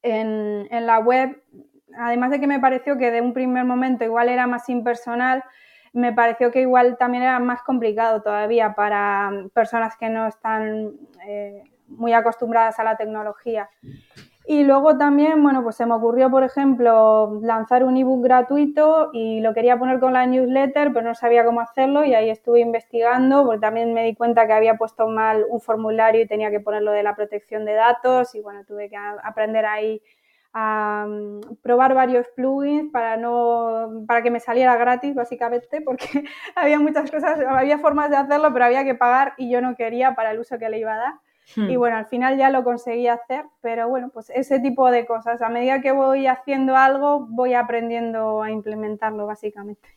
[0.02, 1.42] en, en la web,
[1.98, 5.44] además de que me pareció que de un primer momento igual era más impersonal,
[5.92, 10.92] me pareció que igual también era más complicado todavía para personas que no están
[11.26, 13.70] eh, muy acostumbradas a la tecnología.
[14.46, 19.40] Y luego también, bueno, pues se me ocurrió, por ejemplo, lanzar un ebook gratuito y
[19.40, 23.46] lo quería poner con la newsletter, pero no sabía cómo hacerlo y ahí estuve investigando,
[23.46, 26.90] porque también me di cuenta que había puesto mal un formulario y tenía que ponerlo
[26.90, 30.02] de la protección de datos y bueno, tuve que aprender ahí
[30.54, 36.78] a mm, probar varios plugins para no para que me saliera gratis básicamente porque había
[36.78, 40.30] muchas cosas había formas de hacerlo pero había que pagar y yo no quería para
[40.30, 41.14] el uso que le iba a dar
[41.56, 41.70] Hmm.
[41.70, 45.42] Y bueno, al final ya lo conseguí hacer, pero bueno, pues ese tipo de cosas.
[45.42, 49.88] A medida que voy haciendo algo, voy aprendiendo a implementarlo, básicamente.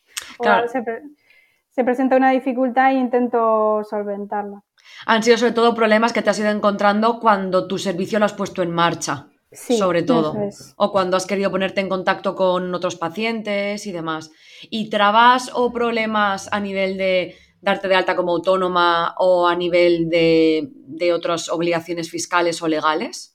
[1.70, 4.64] se, presenta una dificultad e intento solventarla.
[5.06, 8.34] Han sido sobre todo problemas que te has ido encontrando cuando tu servicio lo has
[8.34, 9.28] puesto en marcha.
[9.52, 10.36] Sobre todo.
[10.76, 14.32] O cuando has querido ponerte en contacto con otros pacientes y demás.
[14.70, 20.10] ¿Y trabas o problemas a nivel de darte de alta como autónoma o a nivel
[20.10, 23.34] de, otras obligaciones fiscales o legales?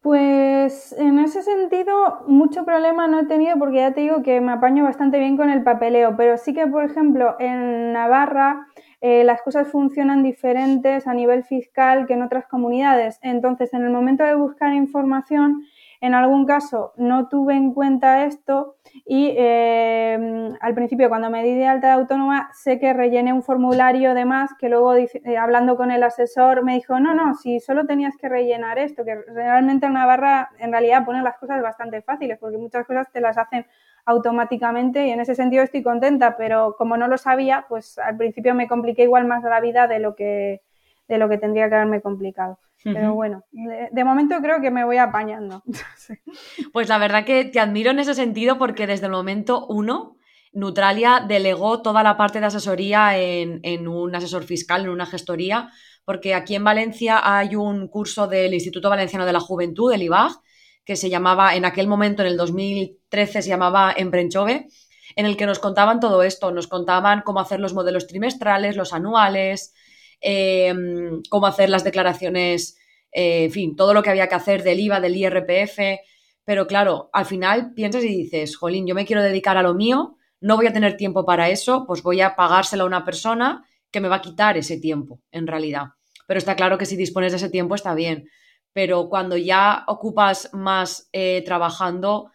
[0.00, 4.52] Pues en ese sentido mucho problema no he tenido porque ya te digo que me
[4.52, 8.66] apaño bastante bien con el papeleo, pero sí que por ejemplo en Navarra
[9.00, 13.18] eh, las cosas funcionan diferentes a nivel fiscal que en otras comunidades.
[13.22, 15.62] Entonces en el momento de buscar información
[16.04, 18.76] en algún caso no tuve en cuenta esto
[19.06, 23.42] y eh, al principio cuando me di de alta de autónoma sé que rellené un
[23.42, 27.58] formulario de más que luego eh, hablando con el asesor me dijo no, no, si
[27.58, 32.02] solo tenías que rellenar esto, que realmente en Navarra en realidad ponen las cosas bastante
[32.02, 33.64] fáciles porque muchas cosas te las hacen
[34.06, 38.54] automáticamente y en ese sentido estoy contenta, pero como no lo sabía, pues al principio
[38.54, 40.62] me compliqué igual más la vida de lo que
[41.08, 42.58] de lo que tendría que haberme complicado.
[42.82, 45.62] Pero bueno, de, momento creo que me voy apañando.
[46.72, 50.18] Pues la verdad que te admiro en ese sentido porque desde el momento uno,
[50.52, 55.70] Neutralia delegó toda la parte de asesoría en, en un asesor fiscal, en una gestoría,
[56.04, 60.32] porque aquí en Valencia hay un curso del Instituto Valenciano de la Juventud, del IBAG,
[60.84, 64.66] que se llamaba, en aquel momento, en el 2013, se llamaba Emprenchove,
[65.16, 68.92] en el que nos contaban todo esto, nos contaban cómo hacer los modelos trimestrales, los
[68.92, 69.74] anuales,
[70.26, 72.78] Em, cómo hacer las declaraciones,
[73.12, 76.00] eh, en fin, todo lo que había que hacer del IVA, del IRPF.
[76.46, 80.16] Pero claro, al final piensas y dices, jolín, yo me quiero dedicar a lo mío,
[80.40, 84.00] no voy a tener tiempo para eso, pues voy a pagárselo a una persona que
[84.00, 85.88] me va a quitar ese tiempo, en realidad.
[86.26, 88.26] Pero está claro que si dispones de ese tiempo está bien.
[88.74, 92.30] Pero cuando ya ocupas más eh, trabajando,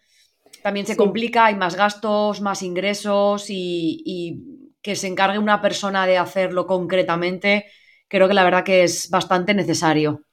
[0.63, 6.17] también se complica, hay más gastos, más ingresos y que se encargue una persona de
[6.17, 7.65] hacerlo concretamente,
[8.07, 10.23] creo que la verdad que es bastante necesario.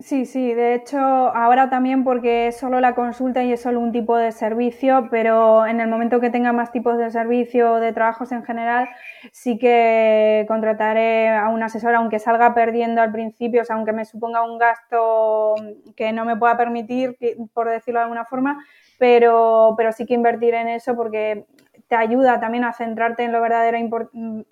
[0.00, 3.92] Sí, sí, de hecho ahora también porque es solo la consulta y es solo un
[3.92, 8.32] tipo de servicio, pero en el momento que tenga más tipos de servicio, de trabajos
[8.32, 8.88] en general,
[9.32, 14.04] sí que contrataré a un asesor, aunque salga perdiendo al principio, o sea, aunque me
[14.04, 15.54] suponga un gasto
[15.96, 17.16] que no me pueda permitir,
[17.54, 18.64] por decirlo de alguna forma,
[18.98, 21.46] pero, pero sí que invertir en eso porque
[21.88, 23.40] te ayuda también a centrarte en lo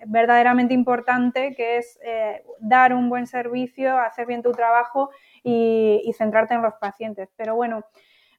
[0.05, 5.09] verdaderamente importante, que es eh, dar un buen servicio, hacer bien tu trabajo
[5.43, 7.29] y, centrarte en los pacientes.
[7.35, 7.83] Pero bueno,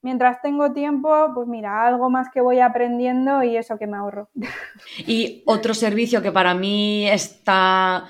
[0.03, 4.29] mientras tengo tiempo, pues mira, algo más que voy aprendiendo y eso que me ahorro.
[5.07, 8.05] Y otro servicio que para mí está,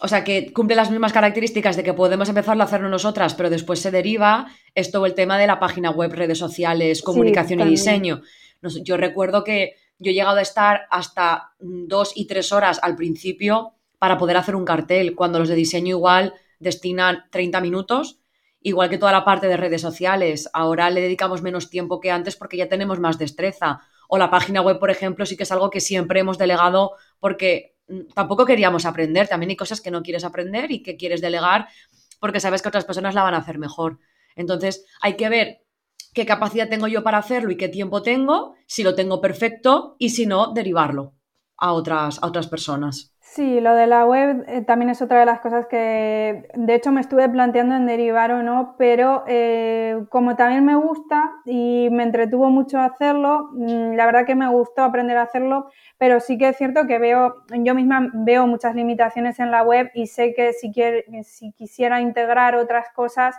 [0.00, 3.50] o sea, que cumple las mismas características de que podemos empezarlo a hacerlo nosotras, pero
[3.50, 7.64] después se deriva, es todo el tema de la página web, redes sociales, comunicación y
[7.64, 8.22] diseño.
[8.82, 13.74] Yo recuerdo que yo he llegado a estar hasta dos y tres horas al principio
[13.98, 18.18] para poder hacer un cartel, cuando los de diseño igual destinan 30 minutos,
[18.64, 20.48] igual que toda la parte de redes sociales.
[20.52, 23.82] Ahora le dedicamos menos tiempo que antes porque ya tenemos más destreza.
[24.08, 27.76] O la página web, por ejemplo, sí que es algo que siempre hemos delegado porque
[27.88, 29.28] mm, tampoco queríamos aprender.
[29.28, 31.68] También hay cosas que no quieres aprender y que quieres delegar
[32.20, 33.98] porque sabes que otras personas la van a hacer mejor.
[34.34, 35.62] Entonces, hay que ver
[36.14, 40.08] qué capacidad tengo yo para hacerlo y qué tiempo tengo, si lo tengo perfecto y
[40.08, 41.12] si no, derivarlo
[41.58, 43.13] a otras, a otras personas.
[43.34, 46.92] Sí, lo de la web eh, también es otra de las cosas que de hecho
[46.92, 52.04] me estuve planteando en derivar o no, pero eh, como también me gusta y me
[52.04, 55.68] entretuvo mucho hacerlo, mm, la verdad que me gustó aprender a hacerlo,
[55.98, 59.90] pero sí que es cierto que veo, yo misma veo muchas limitaciones en la web
[59.94, 60.72] y sé que si,
[61.24, 63.34] si quisiera integrar otras cosas,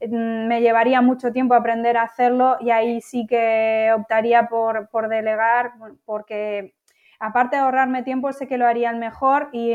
[0.00, 5.08] Mm, me llevaría mucho tiempo aprender a hacerlo y ahí sí que optaría por, por
[5.08, 5.72] delegar
[6.06, 6.74] porque
[7.20, 9.72] aparte de ahorrarme tiempo, sé que lo haría mejor y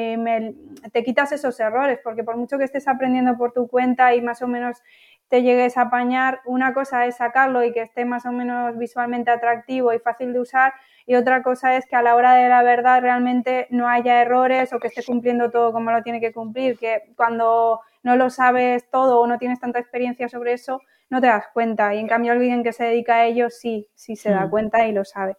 [0.91, 4.41] te quitas esos errores, porque por mucho que estés aprendiendo por tu cuenta y más
[4.41, 4.81] o menos
[5.29, 9.31] te llegues a apañar, una cosa es sacarlo y que esté más o menos visualmente
[9.31, 10.73] atractivo y fácil de usar,
[11.07, 14.73] y otra cosa es que a la hora de la verdad realmente no haya errores
[14.73, 18.89] o que esté cumpliendo todo como lo tiene que cumplir, que cuando no lo sabes
[18.89, 21.93] todo o no tienes tanta experiencia sobre eso, no te das cuenta.
[21.93, 24.49] Y en cambio alguien que se dedica a ello sí, sí se da mm.
[24.49, 25.37] cuenta y lo sabe.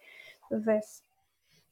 [0.50, 1.05] Entonces,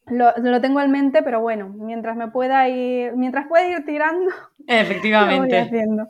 [0.07, 4.31] lo, tengo en mente, pero bueno, mientras me pueda ir, mientras pueda ir tirando,
[4.67, 5.59] efectivamente.
[5.59, 6.09] haciendo.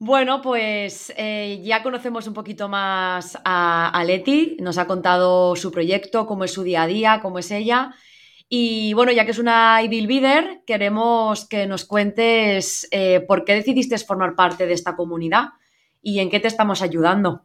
[0.00, 5.72] Bueno, pues eh, ya conocemos un poquito más a, a, Leti, nos ha contado su
[5.72, 7.94] proyecto, cómo es su día a día, cómo es ella.
[8.48, 13.54] Y bueno, ya que es una ideal Bidder, queremos que nos cuentes eh, por qué
[13.54, 15.48] decidiste formar parte de esta comunidad
[16.00, 17.44] y en qué te estamos ayudando.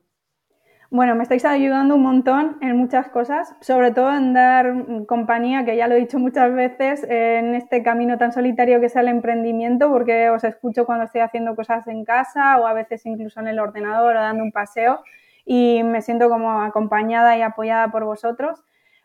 [0.95, 5.75] Bueno, me estáis ayudando un montón en muchas cosas, sobre todo en dar compañía, que
[5.75, 9.89] ya lo he dicho muchas veces, en este camino tan solitario que es el emprendimiento,
[9.89, 13.58] porque os escucho cuando estoy haciendo cosas en casa o a veces incluso en el
[13.58, 14.99] ordenador o dando un paseo
[15.45, 18.63] y me siento como acompañada y apoyada por vosotros.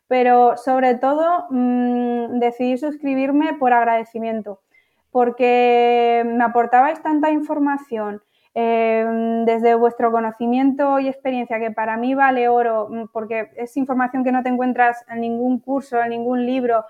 [0.09, 4.61] Pero sobre todo mmm, decidí suscribirme por agradecimiento,
[5.11, 8.20] porque me aportabais tanta información,
[8.61, 14.25] Em, desde vuestro conocimiento y experiencia, que para mí vale oro, mm, porque es información
[14.25, 16.85] que no te encuentras en ningún curso, en ningún libro.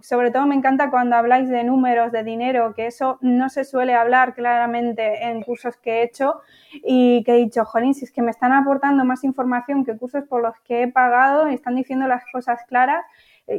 [0.00, 3.94] Sobre todo me encanta cuando habláis de números, de dinero, que eso no se suele
[3.94, 6.40] hablar claramente en cursos que he hecho
[6.84, 10.22] y que he dicho, jolín, si es que me están aportando más información que cursos
[10.22, 13.04] por los que he pagado y están diciendo las cosas claras,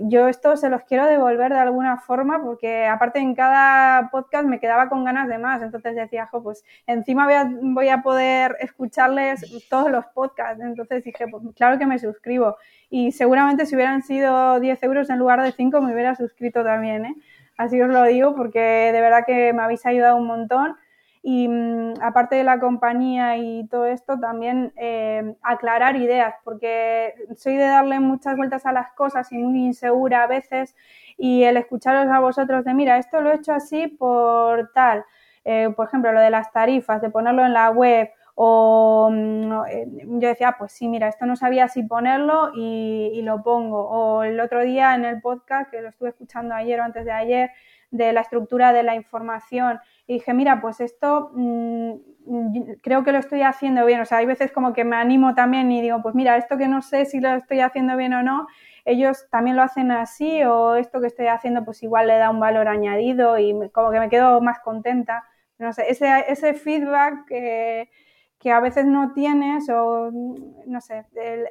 [0.03, 4.59] yo esto se los quiero devolver de alguna forma porque aparte en cada podcast me
[4.59, 8.55] quedaba con ganas de más, entonces decía, jo, pues encima voy a, voy a poder
[8.59, 12.57] escucharles todos los podcasts, entonces dije, pues claro que me suscribo
[12.89, 17.05] y seguramente si hubieran sido 10 euros en lugar de 5 me hubiera suscrito también,
[17.05, 17.15] ¿eh?
[17.57, 20.75] así os lo digo porque de verdad que me habéis ayudado un montón
[21.21, 27.55] y mm, aparte de la compañía y todo esto, también eh, aclarar ideas, porque soy
[27.55, 30.75] de darle muchas vueltas a las cosas y muy insegura a veces
[31.17, 35.05] y el escucharos a vosotros de, mira, esto lo he hecho así por tal,
[35.43, 38.09] eh, por ejemplo, lo de las tarifas, de ponerlo en la web
[38.41, 43.11] o mm, eh, yo decía, ah, pues sí, mira, esto no sabía si ponerlo y,
[43.13, 43.81] y lo pongo.
[43.89, 47.11] O el otro día en el podcast, que lo estuve escuchando ayer o antes de
[47.11, 47.49] ayer,
[47.91, 51.93] de la estructura de la información y dije, mira, pues esto mm,
[52.81, 54.01] creo que lo estoy haciendo bien.
[54.01, 56.67] O sea, hay veces como que me animo también y digo, pues mira, esto que
[56.67, 58.47] no sé si lo estoy haciendo bien o no,
[58.85, 62.39] ellos también lo hacen así o esto que estoy haciendo pues igual le da un
[62.39, 65.23] valor añadido y como que me quedo más contenta.
[65.57, 67.89] No sé, ese, ese feedback que,
[68.39, 71.47] que a veces no tienes o no sé, el,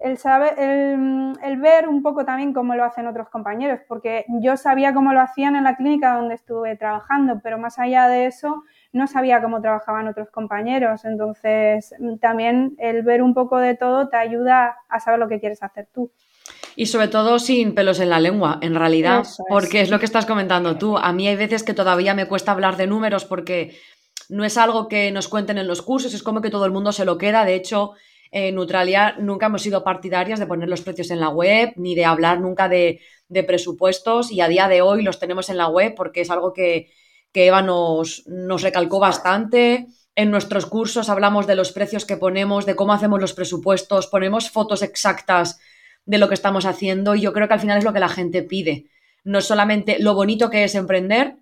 [0.00, 4.94] el, saber, el, ver un poco también cómo lo hacen otros compañeros, porque yo sabía
[4.94, 9.06] cómo lo hacían en la clínica donde estuve trabajando, pero más allá de eso no
[9.06, 11.04] sabía cómo trabajaban otros compañeros.
[11.04, 15.62] Entonces, también el ver un poco de todo te ayuda a saber lo que quieres
[15.62, 16.10] hacer tú.
[16.74, 20.26] Y sobre todo sin pelos en la lengua, en realidad, porque es lo que estás
[20.26, 20.96] comentando tú.
[20.96, 23.76] A mí hay veces que todavía me cuesta hablar de números porque
[24.28, 26.92] no es algo que nos cuenten en los cursos, es como que todo el mundo
[26.92, 27.44] se lo queda.
[27.44, 27.92] De hecho,
[28.32, 32.06] en Neutralia nunca hemos sido partidarias de poner los precios en la web, ni de
[32.06, 33.00] hablar nunca de,
[33.46, 36.90] presupuestos, y a día de hoy los tenemos en la web porque es algo que,
[37.34, 38.24] Eva nos,
[38.62, 39.86] recalcó bastante.
[40.14, 44.50] En nuestros cursos hablamos de los precios que ponemos, de cómo hacemos los presupuestos, ponemos
[44.50, 45.60] fotos exactas
[46.04, 48.08] de lo que estamos haciendo y yo creo que al final es lo que la
[48.08, 48.86] gente pide.
[49.24, 51.36] No solamente lo bonito que es emprender.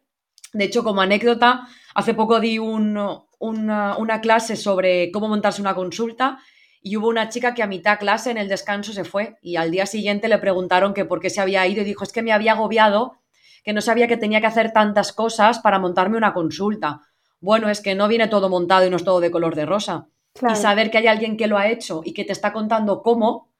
[0.53, 6.41] De hecho, como anécdota, hace poco di una, una, clase sobre cómo montarse una consulta
[6.83, 9.71] y hubo una chica que a mitad clase en el descanso se fue y al
[9.71, 12.33] día siguiente le preguntaron que por qué se había ido y dijo es que me
[12.33, 13.17] había agobiado,
[13.65, 17.03] que no sabía que tenía que hacer tantas cosas para montarme una consulta.
[17.41, 20.09] Bueno, es que no viene todo montado y no es todo de color de rosa.
[20.49, 23.51] Y saber que hay alguien que lo ha hecho y que te está contando cómo,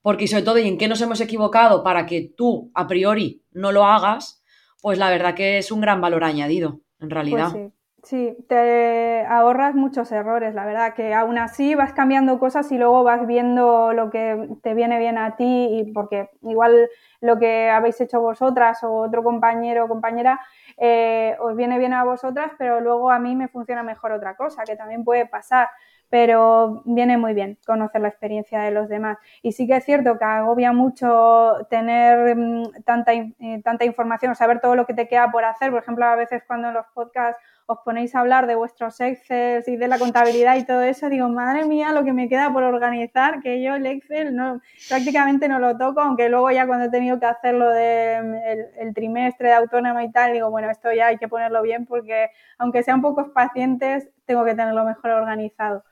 [0.00, 3.72] porque sobre todo y en qué nos hemos equivocado para que tú a priori no
[3.72, 4.42] lo hagas,
[4.80, 7.50] pues la verdad que es un gran valor añadido, en realidad.
[7.52, 7.72] Pues Sí,
[8.10, 13.26] te ahorras muchos errores, la verdad, que aún así vas cambiando cosas y luego vas
[13.26, 16.88] viendo lo que te viene bien a ti y porque igual
[17.20, 20.40] lo que habéis hecho vosotras o otro compañero o compañera
[20.76, 24.64] eh, os viene bien a vosotras, pero luego a mí me funciona mejor otra cosa,
[24.64, 25.68] que también puede pasar,
[26.10, 29.18] pero viene muy bien conocer la experiencia de los demás.
[29.42, 34.60] Y sí que es cierto que agobia mucho tener mm, tanta, eh, tanta información saber
[34.60, 35.70] todo lo que te queda por hacer.
[35.70, 39.64] Por ejemplo, a veces cuando en los podcasts os ponéis a hablar de vuestros Excel
[39.66, 42.62] y de la contabilidad y todo eso, digo, madre mía, lo que me queda por
[42.62, 46.90] organizar, que yo el Excel no, prácticamente no lo toco, aunque luego ya cuando he
[46.90, 51.16] tenido que hacerlo de el, trimestre de autónoma y tal, digo, bueno, esto ya hay
[51.16, 55.84] que ponerlo bien porque aunque sean pocos pacientes, tengo que tenerlo mejor organizado.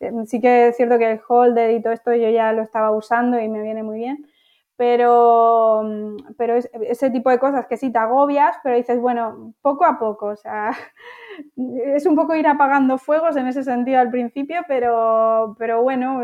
[0.00, 2.90] Eh, sí que es cierto que el holder y todo esto yo ya lo estaba
[2.90, 4.26] usando y me viene muy bien
[4.78, 5.82] pero,
[6.36, 10.26] pero ese tipo de cosas que sí te agobias, pero dices, bueno, poco a poco,
[10.26, 10.70] o sea,
[11.56, 16.22] es un poco ir apagando fuegos en ese sentido al principio, pero, pero bueno,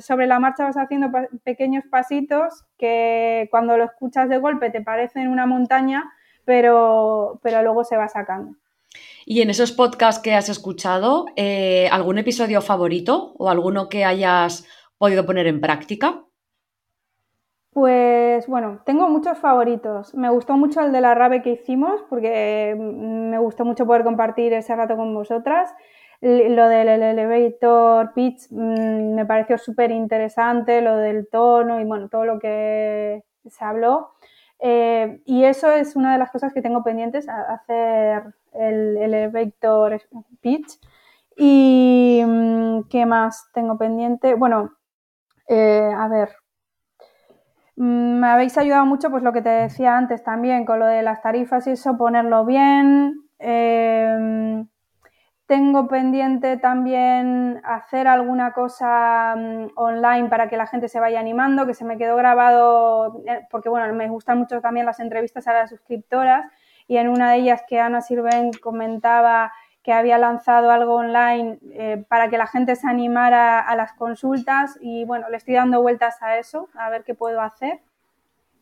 [0.00, 1.10] sobre la marcha vas haciendo
[1.44, 6.10] pequeños pasitos que cuando lo escuchas de golpe te parecen una montaña,
[6.46, 8.56] pero, pero luego se va sacando.
[9.26, 14.66] Y en esos podcasts que has escuchado, eh, ¿algún episodio favorito o alguno que hayas
[14.96, 16.24] podido poner en práctica?
[17.72, 20.14] Pues bueno, tengo muchos favoritos.
[20.14, 24.52] Me gustó mucho el de la rave que hicimos porque me gustó mucho poder compartir
[24.52, 25.72] ese rato con vosotras.
[26.20, 32.24] Lo del elevator pitch mm, me pareció súper interesante, lo del tono y bueno, todo
[32.24, 34.10] lo que se habló.
[34.60, 40.00] Eh, y eso es una de las cosas que tengo pendientes, hacer el, elevator
[40.40, 40.80] pitch.
[41.36, 44.34] ¿Y mm, qué más tengo pendiente?
[44.34, 44.72] Bueno,
[45.48, 46.30] eh, a ver,
[47.78, 51.22] me habéis ayudado mucho, pues lo que te decía antes también, con lo de las
[51.22, 53.22] tarifas y eso, ponerlo bien.
[53.38, 54.66] Em,
[55.46, 61.66] tengo pendiente también hacer alguna cosa mm, online para que la gente se vaya animando,
[61.66, 65.52] que se me quedó grabado, eh, porque bueno, me gustan mucho también las entrevistas a
[65.54, 66.46] las suscriptoras
[66.88, 69.52] y en una de ellas que Ana Sirven comentaba
[69.88, 74.78] que había lanzado algo online eh, para que la gente se animara a las consultas
[74.82, 77.80] y bueno, le estoy dando vueltas a eso, a ver qué puedo hacer.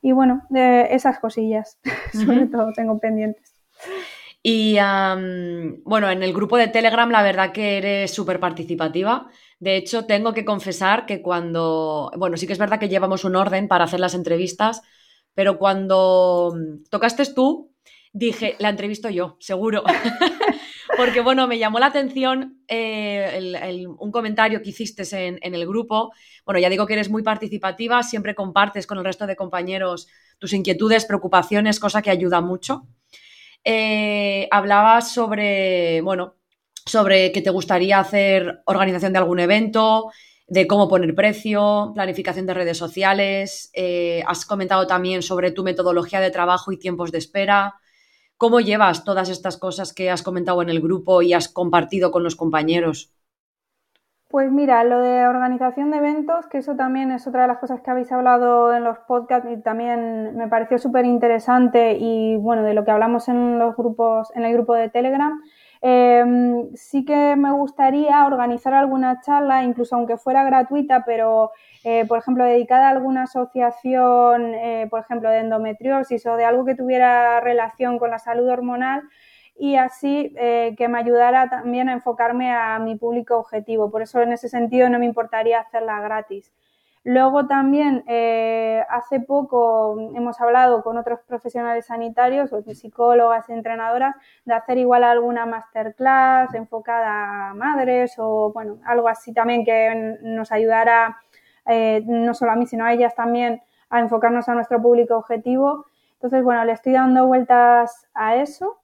[0.03, 1.81] Y bueno, de esas cosillas,
[2.13, 3.53] sobre todo tengo pendientes.
[4.41, 4.77] Y
[5.85, 9.27] bueno, en el grupo de Telegram la verdad que eres súper participativa.
[9.59, 13.35] De hecho, tengo que confesar que cuando, bueno, sí que es verdad que llevamos un
[13.35, 14.81] orden para hacer las entrevistas,
[15.35, 16.55] pero cuando
[16.89, 17.73] tocaste tú,
[18.13, 19.83] dije, la entrevisto yo, seguro.
[20.97, 26.13] Porque, bueno, me llamó la atención eh, un comentario que hiciste en, el grupo.
[26.45, 30.53] Bueno, ya digo que eres muy participativa, siempre compartes con el resto de compañeros tus
[30.53, 32.87] inquietudes, preocupaciones, cosa que ayuda mucho.
[33.65, 36.37] Eh, hablabas sobre, bueno,
[36.85, 40.11] sobre que te gustaría hacer organización de algún evento,
[40.47, 43.71] de cómo poner precio, planificación de redes sociales.
[43.75, 47.75] Eh, has comentado también sobre tu metodología de trabajo y tiempos de espera.
[48.39, 52.23] ¿Cómo llevas todas estas cosas que has comentado en el grupo y has compartido con
[52.23, 53.13] los compañeros?
[54.29, 57.81] Pues mira, lo de organización de eventos, que eso también es otra de las cosas
[57.81, 62.75] que habéis hablado en los podcasts y también me pareció súper interesante y bueno, de
[62.75, 65.41] lo que hablamos en los grupos, en el grupo de Telegram,
[65.89, 71.53] Em, sí que me gustaría organizar alguna charla, incluso aunque fuera gratuita, pero
[71.89, 76.65] eh, por ejemplo dedicada a alguna asociación, eh, por ejemplo de endometriosis o de algo
[76.65, 79.05] que tuviera relación con la salud hormonal
[79.57, 83.89] y así eh, que me ayudara también a enfocarme a mi público objetivo.
[83.89, 86.53] Por eso en ese sentido no me importaría hacerla gratis.
[87.05, 88.05] Luego también
[88.89, 95.05] hace poco hemos hablado con otros profesionales sanitarios, o psicólogas y entrenadoras, de hacer igual
[95.05, 101.17] alguna masterclass enfocada a madres o bueno, algo así también que nos ayudara
[101.67, 105.87] eh, no solo a mí, sino a ellas también a enfocarnos a nuestro público objetivo.
[106.15, 108.81] Entonces, bueno, le estoy dando vueltas a eso.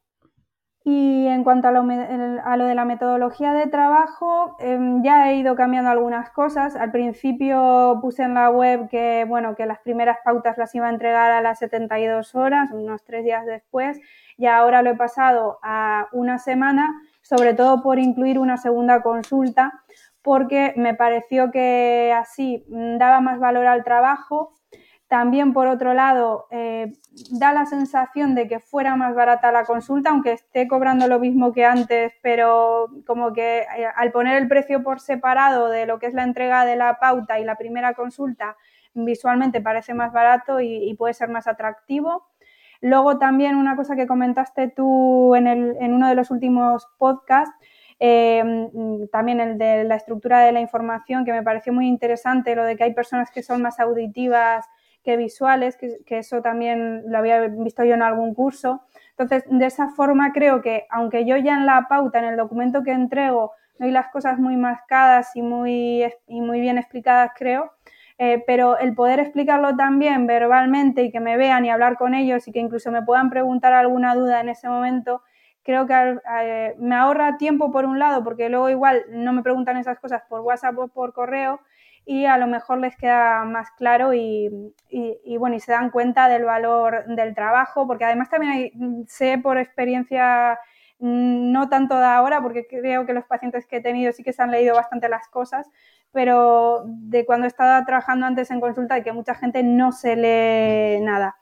[0.85, 5.91] Y en cuanto a lo, de la metodología de trabajo, em, ya he ido cambiando
[5.91, 6.75] algunas cosas.
[6.75, 10.91] Al principio puse en la web que, bueno, que las primeras pautas las iba a
[10.91, 14.01] entregar a las 72 horas, unos tres días después,
[14.37, 19.73] y ahora lo he pasado a una semana, sobre todo por incluir una segunda consulta,
[20.23, 24.55] porque me pareció que así daba más valor al trabajo
[25.13, 26.95] también, por otro lado, eh,
[27.33, 31.53] da la sensación de que fuera más barata la consulta, aunque esté cobrando lo mismo
[31.53, 36.07] que antes, pero como que eh, al poner el precio por separado de lo que
[36.07, 38.57] es la entrega de la pauta y la primera consulta,
[38.95, 42.29] visualmente parece más barato y, puede ser más atractivo.
[42.81, 47.55] Luego también una cosa que comentaste tú en, uno de los últimos podcasts,
[48.05, 48.43] eh,
[49.13, 52.75] también el de la estructura de la información, que me pareció muy interesante, lo de
[52.77, 54.67] que hay personas que son más auditivas
[55.05, 58.83] que visuales, que, eso también lo había visto yo en algún curso.
[59.11, 62.83] Entonces, de esa forma creo que, aunque yo ya en la pauta, en el documento
[62.83, 67.71] que entrego, doy las cosas muy mascadas y muy, y muy bien explicadas, creo,
[68.19, 72.49] eh, pero el poder explicarlo también verbalmente y que me vean y hablar con ellos
[72.49, 75.23] y que incluso me puedan preguntar alguna duda en ese momento,
[75.63, 79.77] creo que eh, me ahorra tiempo por un lado, porque luego igual no me preguntan
[79.77, 81.61] esas cosas por WhatsApp o por correo,
[82.05, 84.51] y a lo mejor les queda más claro y,
[85.39, 90.59] bueno, y se dan cuenta del valor del trabajo, porque además también sé por experiencia,
[91.03, 94.41] no tanto de ahora, porque creo que los pacientes que he tenido sí que se
[94.41, 95.69] han leído bastante las cosas,
[96.13, 100.15] pero de cuando he estado trabajando antes en consulta y que mucha gente no se
[100.15, 101.37] lee nada.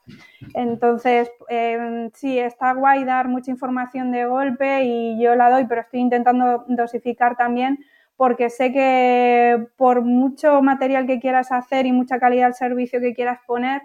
[0.55, 5.81] Entonces, em, sí, está guay dar mucha información de golpe y yo la doy, pero
[5.81, 7.79] estoy intentando dosificar también
[8.15, 13.13] porque sé que por mucho material que quieras hacer y mucha calidad del servicio que
[13.15, 13.81] quieras poner,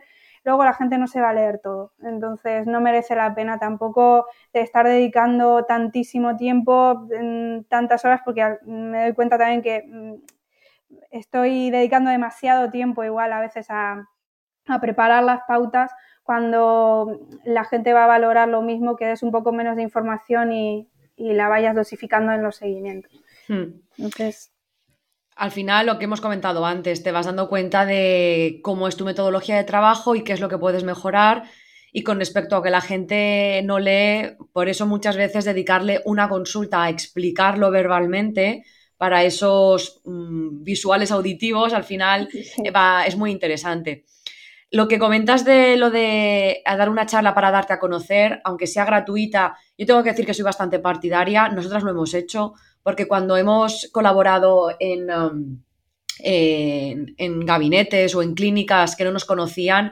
[0.46, 1.92] luego la gente no se va a leer todo.
[2.02, 7.08] Entonces no merece la pena tampoco estar dedicando tantísimo tiempo,
[7.68, 10.14] tantas horas, porque me doy cuenta también que mm,
[11.10, 14.08] estoy dedicando demasiado tiempo igual a veces a,
[14.80, 15.92] preparar las pautas
[16.24, 20.52] cuando la gente va a valorar lo mismo, que des un poco menos de información
[20.52, 23.12] y la vayas dosificando en los seguimientos.
[23.48, 23.80] Hmm.
[23.96, 24.55] Entonces,
[25.36, 29.04] al final, lo que hemos comentado antes, te vas dando cuenta de cómo es tu
[29.04, 31.44] metodología de trabajo y qué es lo que puedes mejorar.
[31.92, 36.28] Y con respecto a que la gente no lee, por eso muchas veces dedicarle una
[36.28, 38.64] consulta a explicarlo verbalmente
[38.96, 42.30] para esos mm, visuales auditivos, al final
[43.06, 44.06] es muy interesante.
[44.70, 48.86] Lo que comentas de lo de dar una charla para darte a conocer, aunque sea
[48.86, 52.54] gratuita, yo tengo que decir que soy bastante partidaria, nosotras lo hemos hecho,
[52.86, 55.58] porque cuando hemos colaborado um,
[56.20, 59.90] en, en, gabinetes o en clínicas que no nos conocían,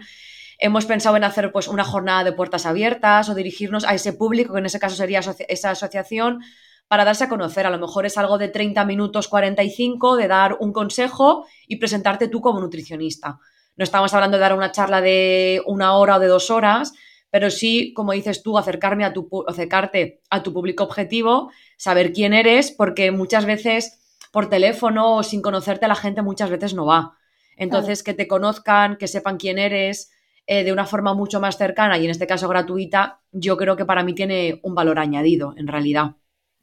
[0.60, 4.52] hemos pensado en hacer pues, una jornada de puertas abiertas o dirigirnos a ese público,
[4.52, 6.38] que en ese caso sería esa asociación,
[6.86, 7.66] para darse a conocer.
[7.66, 12.28] A lo mejor es algo de 30 minutos 45 de dar un consejo y presentarte
[12.28, 13.40] tú como nutricionista.
[13.74, 16.92] No estamos hablando de dar una charla de una hora o de dos horas,
[17.34, 22.32] pero sí, como dices tú, acercarme a tu, acercarte a tu público objetivo, saber quién
[22.32, 27.16] eres, porque muchas veces por teléfono o sin conocerte la gente muchas veces no va.
[27.56, 30.12] Entonces, que te conozcan, que sepan quién eres
[30.46, 33.84] eh, de una forma mucho más cercana y en este caso gratuita, yo creo que
[33.84, 36.14] para mí tiene un valor añadido, en realidad.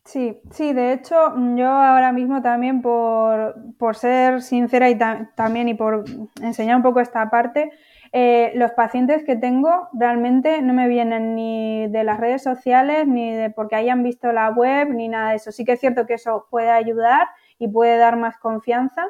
[0.06, 3.56] Sí, sí, de hecho, yo ahora mismo también por,
[3.96, 4.98] ser sincera y
[5.36, 6.06] también y por
[6.42, 7.72] enseñar un poco esta parte,
[8.14, 13.34] eh, los pacientes que tengo realmente no me vienen ni de las redes sociales, ni
[13.34, 15.52] de porque hayan visto la web, ni nada de eso.
[15.52, 19.06] Sí que es cierto que eso puede ayudar y puede dar más confianza,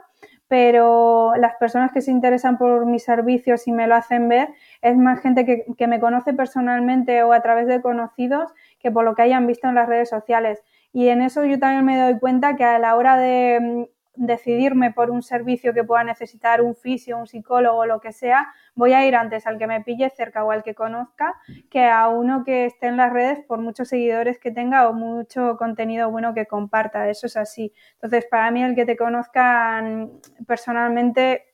[0.47, 4.49] pero las personas que se interesan por mis servicios y me lo hacen ver
[4.81, 9.03] es más gente que, que me conoce personalmente o a través de conocidos que por
[9.03, 10.63] lo que hayan visto en las redes sociales.
[10.93, 15.09] Y en eso yo también me doy cuenta que a la hora de decidirme por
[15.09, 19.15] un servicio que pueda necesitar un fisio, un psicólogo, lo que sea, voy a ir
[19.15, 21.35] antes al que me pille cerca o al que conozca
[21.69, 25.57] que a uno que esté en las redes por muchos seguidores que tenga o mucho
[25.57, 27.09] contenido bueno que comparta.
[27.09, 27.73] Eso es así.
[27.93, 30.11] Entonces, para mí el que te conozcan
[30.45, 31.45] personalmente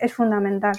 [0.00, 0.74] es fundamental.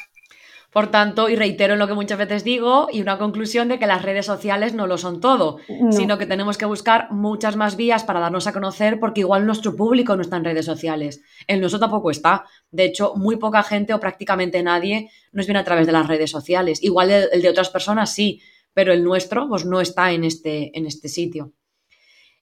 [0.71, 4.03] Por tanto, y reitero lo que muchas veces digo, y una conclusión de que las
[4.03, 5.57] redes sociales no lo son todo,
[5.89, 9.75] sino que tenemos que buscar muchas más vías para darnos a conocer, porque igual nuestro
[9.75, 11.23] público no está en redes sociales.
[11.47, 12.45] El nuestro tampoco está.
[12.69, 16.29] De hecho, muy poca gente o prácticamente nadie nos viene a través de las redes
[16.29, 16.83] sociales.
[16.83, 18.39] Igual el, de otras personas sí,
[18.71, 21.51] pero el nuestro pues, no está en este, en este sitio.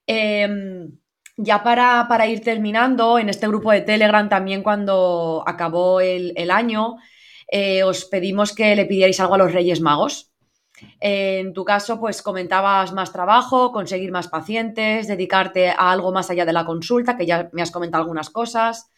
[0.06, 0.92] Em,
[1.38, 6.98] ya para, ir terminando, en este grupo de Telegram también cuando acabó el, el año,
[7.48, 10.32] eh, os pedimos que le pidierais algo a los Reyes Magos.
[11.00, 16.46] en tu caso, pues comentabas más trabajo, conseguir más pacientes, dedicarte a algo más allá
[16.46, 18.92] de la consulta, que ya me has comentado algunas cosas.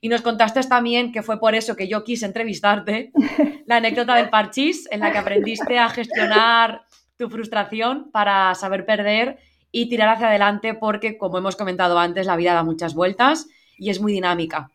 [0.00, 3.12] Y nos contaste también que fue por eso que yo quise entrevistarte,
[3.66, 6.82] la anécdota del parchís, en la que aprendiste a gestionar
[7.16, 9.38] tu frustración para saber perder
[9.70, 13.46] y tirar hacia adelante, porque, como hemos comentado antes, la vida da muchas vueltas
[13.78, 14.70] y es muy dinámica.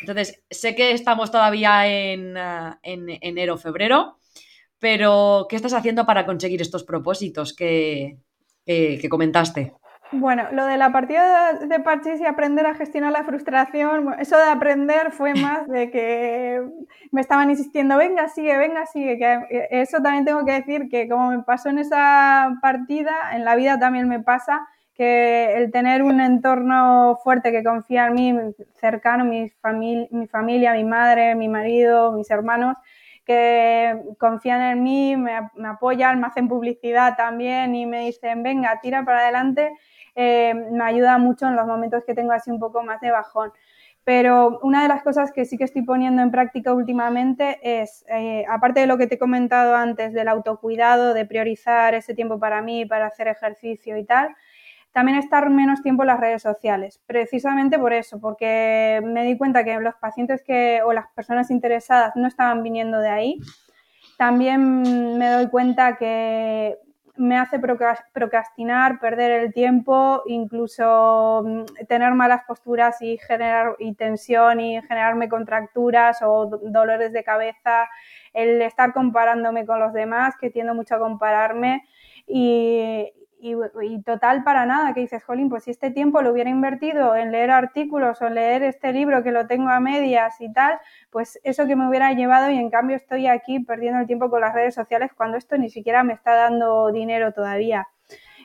[0.00, 4.18] Entonces, sé que estamos todavía en, ah, enero, febrero,
[4.78, 8.18] pero ¿qué estás haciendo para conseguir estos propósitos que,
[9.08, 9.72] comentaste?
[10.10, 14.44] Bueno, lo de la partida de parches y aprender a gestionar la frustración, eso de
[14.44, 16.62] aprender fue más de que
[17.10, 21.08] me estaban insistiendo, venga, sigue, venga, sigue, que eh, eso también tengo que decir que
[21.08, 24.66] como me pasó en esa partida, en la vida también me pasa
[24.98, 28.34] que el tener un entorno fuerte que confía en mí,
[28.80, 29.48] cercano, mi,
[30.10, 32.76] mi familia, mi madre, mi marido, mis hermanos,
[33.24, 35.38] que confían en mí, me,
[35.68, 39.70] apoyan, me hacen publicidad también y me dicen, venga, tira para adelante,
[40.16, 43.52] eh, me ayuda mucho en los momentos que tengo así un poco más de bajón.
[44.02, 48.44] Pero una de las cosas que sí que estoy poniendo en práctica últimamente es, eh,
[48.48, 52.62] aparte de lo que te he comentado antes, del autocuidado, de priorizar ese tiempo para
[52.62, 54.34] mí, para hacer ejercicio y tal,
[54.92, 59.64] también estar menos tiempo en las redes sociales, precisamente por eso, porque me di cuenta
[59.64, 63.38] que los pacientes que, o las personas interesadas no estaban viniendo de ahí.
[64.16, 66.76] También me doy cuenta que
[67.18, 67.60] me hace
[68.12, 75.28] procrastinar, perder el tiempo, incluso mm, tener malas posturas y generar y tensión y generarme
[75.28, 77.88] contracturas o dolores de cabeza,
[78.32, 81.82] el estar comparándome con los demás, que tiendo mucho a compararme
[82.26, 87.14] y, y, total para nada, que dices, Jolín, pues si este tiempo lo hubiera invertido
[87.16, 90.78] en leer artículos o leer este libro que lo tengo a medias y tal,
[91.10, 94.40] pues eso que me hubiera llevado y en cambio estoy aquí perdiendo el tiempo con
[94.40, 97.88] las redes sociales cuando esto ni siquiera me está dando dinero todavía.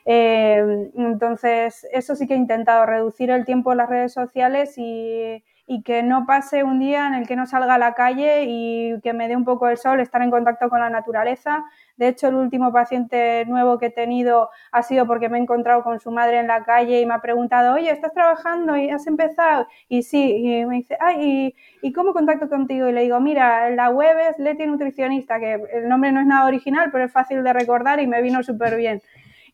[0.06, 5.44] Eh, entonces, eso sí que he intentado, reducir el tiempo en las redes sociales y,
[5.66, 9.00] y que no pase un día en el que no salga a la calle y
[9.02, 11.64] que me dé un poco el sol, estar en contacto con la naturaleza.
[11.96, 15.84] De hecho, el último paciente nuevo que he tenido ha sido porque me he encontrado
[15.84, 19.06] con su madre en la calle y me ha preguntado, oye, ¿estás trabajando y has
[19.06, 19.68] empezado?
[19.90, 22.88] Y sí, y me dice, ay, ¿y, ¿y cómo contacto contigo?
[22.88, 26.46] Y le digo, mira, la web es Leti Nutricionista, que el nombre no es nada
[26.46, 29.02] original, pero es fácil de recordar y me vino súper bien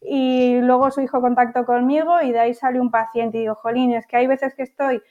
[0.02, 3.94] y luego su hijo contactó conmigo y de ahí sale un paciente y digo, jolín,
[3.94, 5.02] es que hay veces que estoy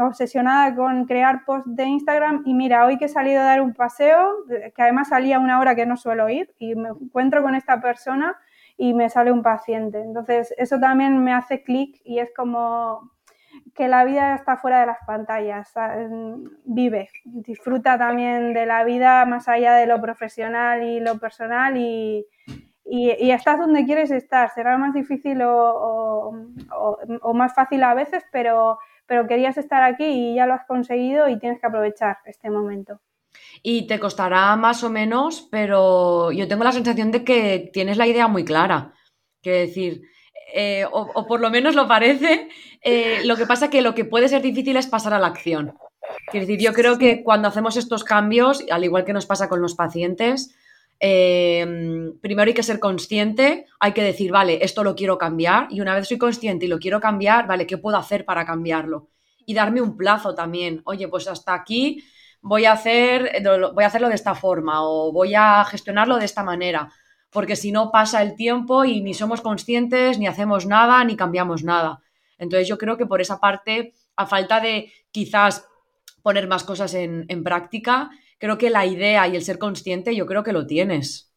[0.00, 3.74] obsesionada con crear posts de Instagram y mira, hoy que he salido a dar un
[3.74, 7.80] paseo, que además salía una hora que no suelo ir y me encuentro con esta
[7.80, 8.36] persona
[8.78, 10.00] y me sale un paciente.
[10.00, 13.12] Entonces, eso también me hace clic y es como
[13.74, 15.72] que la vida está fuera de las pantallas,
[16.64, 22.26] vive, disfruta también de la vida más allá de lo profesional y lo personal y,
[22.88, 24.50] y, estás donde quieres estar.
[24.54, 26.32] Será más difícil o,
[27.34, 31.38] más fácil a veces, pero, pero querías estar aquí y ya lo has conseguido y
[31.38, 33.00] tienes que aprovechar este momento.
[33.62, 38.06] Y te costará más o menos, pero yo tengo la sensación de que tienes la
[38.06, 38.92] idea muy clara.
[39.42, 40.02] Quiero decir,
[40.54, 42.48] eh, o, por lo menos lo parece.
[42.82, 45.76] Eh, lo que pasa que lo que puede ser difícil es pasar a la acción.
[46.30, 49.60] Quiero decir, yo creo que cuando hacemos estos cambios, al igual que nos pasa con
[49.60, 50.54] los pacientes,
[50.98, 55.80] eh, primero hay que ser consciente, hay que decir, vale, esto lo quiero cambiar y
[55.80, 59.08] una vez soy consciente y lo quiero cambiar, vale, ¿qué puedo hacer para cambiarlo?
[59.44, 62.02] Y darme un plazo también, oye, pues hasta aquí
[62.40, 63.42] voy a, hacer,
[63.74, 66.90] voy a hacerlo de esta forma o voy a gestionarlo de esta manera,
[67.30, 71.62] porque si no pasa el tiempo y ni somos conscientes, ni hacemos nada, ni cambiamos
[71.62, 72.00] nada.
[72.38, 75.66] Entonces yo creo que por esa parte, a falta de quizás
[76.22, 80.42] poner más cosas en práctica, creo que la idea y el ser consciente, yo creo
[80.42, 81.32] que lo tienes.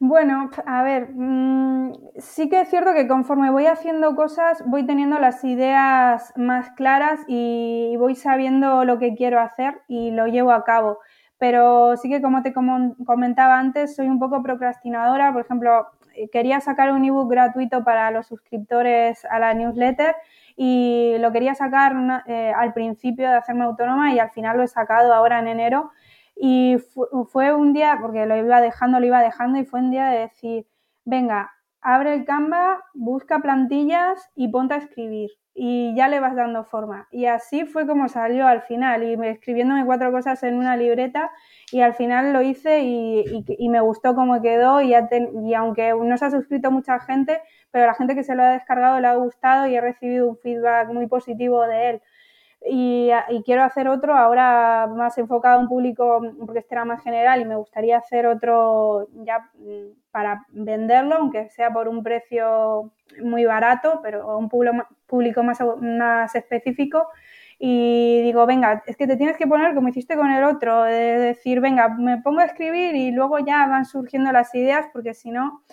[0.00, 5.18] Bueno, a ver, mm, sí que es cierto que conforme voy haciendo cosas voy teniendo
[5.18, 10.64] las ideas más claras y voy sabiendo lo que quiero hacer y lo llevo a
[10.64, 10.98] cabo.
[11.38, 15.32] Pero sí que como te comentaba antes, soy un poco procrastinadora.
[15.32, 15.86] Por ejemplo,
[16.32, 20.14] quería sacar un ebook gratuito para los suscriptores a la newsletter
[20.56, 21.94] y lo quería sacar
[22.26, 25.90] eh, al principio de hacerme autónoma y al final lo he sacado ahora en enero.
[26.36, 26.76] Y
[27.30, 30.18] fue un día, porque lo iba dejando, lo iba dejando, y fue un día de
[30.20, 30.66] decir,
[31.04, 35.30] venga, abre el Canva, busca plantillas y ponte a escribir.
[35.56, 37.06] Y ya le vas dando forma.
[37.12, 41.30] Y así fue como salió al final, y escribiéndome cuatro cosas en una libreta,
[41.70, 46.24] y al final lo hice y, me gustó cómo quedó, y, y aunque no se
[46.24, 47.40] ha suscrito mucha gente,
[47.74, 50.36] pero la gente que se lo ha descargado le ha gustado y he recibido un
[50.38, 52.02] feedback muy positivo de él.
[52.64, 53.10] Y,
[53.44, 57.44] quiero hacer otro ahora más enfocado a un público, porque este era más general y
[57.44, 63.98] me gustaría hacer otro ya mm, para venderlo, aunque sea por un precio muy barato,
[64.04, 67.08] pero a un público más, más específico.
[67.58, 71.18] Y digo, venga, es que te tienes que poner como hiciste con el otro, de
[71.18, 75.32] decir, venga, me pongo a escribir y luego ya van surgiendo las ideas, porque si
[75.32, 75.64] no,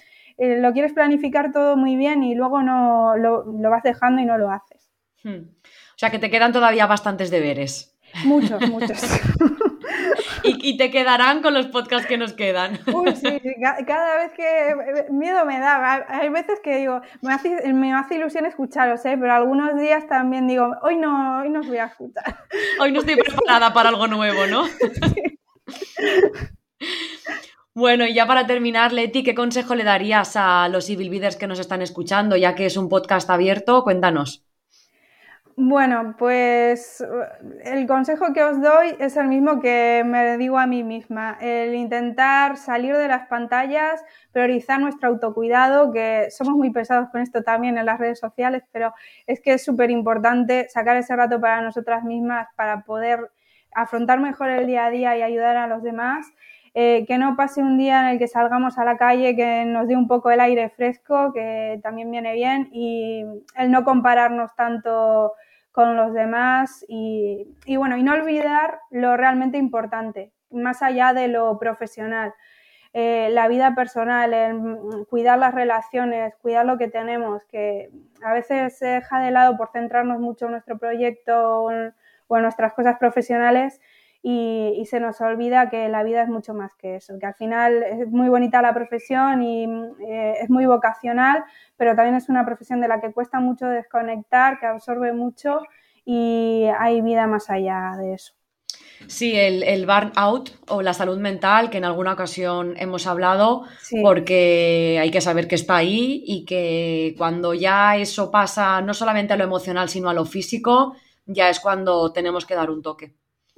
[0.41, 4.39] eh, lo quieres planificar todo muy bien y luego no lo, vas dejando y no
[4.39, 4.89] lo haces.
[5.23, 5.51] Hmm.
[5.63, 7.95] O sea que te quedan todavía bastantes deberes.
[8.25, 8.99] Muchos, muchos.
[10.43, 12.79] y, te quedarán con los podcasts que nos quedan.
[12.91, 13.39] Uy, sí,
[13.85, 16.07] cada vez que eh, miedo me da.
[16.09, 19.15] Hay veces que digo, me hace, me hace ilusión escucharos, ¿eh?
[19.19, 22.45] pero algunos días también digo, hoy no, hoy no os voy a escuchar.
[22.79, 24.63] Hoy no estoy preparada para algo nuevo, ¿no?
[27.73, 31.47] Bueno, y ya para terminar, Leti, ¿qué consejo le darías a los civil leaders que
[31.47, 33.83] nos están escuchando, ya que es un podcast abierto?
[33.83, 34.45] Cuéntanos.
[35.55, 37.05] Bueno, pues
[37.63, 41.75] el consejo que os doy es el mismo que me digo a mí misma, el
[41.75, 44.03] intentar salir de las pantallas,
[44.33, 48.93] priorizar nuestro autocuidado, que somos muy pesados con esto también en las redes sociales, pero
[49.27, 53.31] es que es súper importante sacar ese rato para nosotras mismas, para poder
[53.73, 56.27] afrontar mejor el día a día y ayudar a los demás
[56.73, 59.87] eh, que no pase un día en el que salgamos a la calle, que nos
[59.87, 63.25] dé un poco el aire fresco, que también viene bien, y
[63.57, 65.33] el no compararnos tanto
[65.73, 67.45] con los demás y,
[67.77, 72.33] bueno, y no olvidar lo realmente importante, más allá de lo profesional.
[72.93, 77.89] Eh, la vida personal, el cuidar las relaciones, cuidar lo que tenemos, que
[78.23, 81.93] a veces se deja de lado por centrarnos mucho en nuestro proyecto o en
[82.41, 83.79] nuestras cosas profesionales
[84.23, 87.83] y, se nos olvida que la vida es mucho más que eso, que al final
[87.83, 89.65] es muy bonita la profesión y
[90.05, 91.43] eh, es muy vocacional,
[91.77, 95.61] pero también es una profesión de la que cuesta mucho desconectar, que absorbe mucho
[96.05, 98.33] y hay vida más allá de eso.
[99.07, 103.63] Sí, el, el burnout o la salud mental, que en alguna ocasión hemos hablado,
[104.03, 109.33] porque hay que saber que está ahí y que cuando ya eso pasa no solamente
[109.33, 110.95] a lo emocional, sino a lo físico,
[111.25, 113.15] ya es cuando tenemos que dar un toque.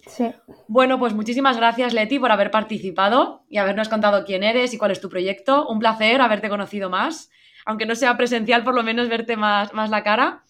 [0.08, 0.32] Sí.
[0.68, 4.92] Bueno, pues muchísimas gracias, Leti, por haber participado y habernos contado quién eres y cuál
[4.92, 5.68] es tu proyecto.
[5.68, 7.30] Un placer haberte conocido más,
[7.66, 10.44] aunque no sea presencial, por lo menos verte más, más la cara.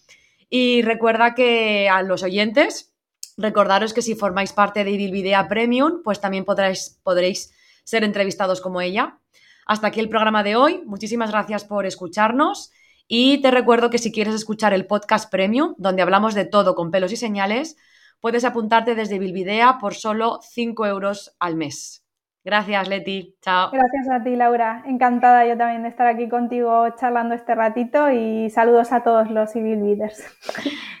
[0.50, 2.94] Y recuerda que a los oyentes,
[3.36, 7.52] recordaros que si formáis parte de Idilvidea Premium, pues también podréis, podréis
[7.84, 9.18] ser entrevistados como ella.
[9.66, 10.82] Hasta aquí el programa de hoy.
[10.84, 12.72] Muchísimas gracias por escucharnos.
[13.06, 16.90] Y te recuerdo que si quieres escuchar el podcast Premium, donde hablamos de todo con
[16.90, 17.76] pelos y señales,
[18.24, 22.06] puedes apuntarte desde Bilvidea por solo 5 euros al mes.
[22.42, 23.36] Gracias, Leti.
[23.42, 23.70] Chao.
[23.70, 24.82] Gracias a ti, Laura.
[24.86, 29.52] Encantada yo también de estar aquí contigo charlando este ratito y saludos a todos los
[29.52, 30.24] civil leaders.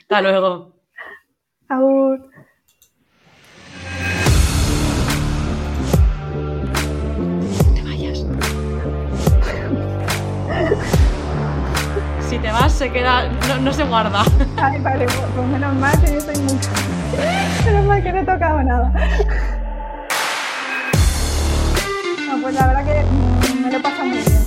[0.02, 0.74] Hasta luego.
[1.70, 2.28] Agur.
[12.20, 13.30] Si te vas, se queda.
[13.62, 14.24] No, se guarda.
[14.58, 17.03] Ay, vale, pues menos mal que yo estoy mucho.
[17.64, 18.92] Menos mal que no he tocado nada.
[22.28, 23.04] No, pues la verdad que
[23.60, 24.43] me lo pasa muy bien.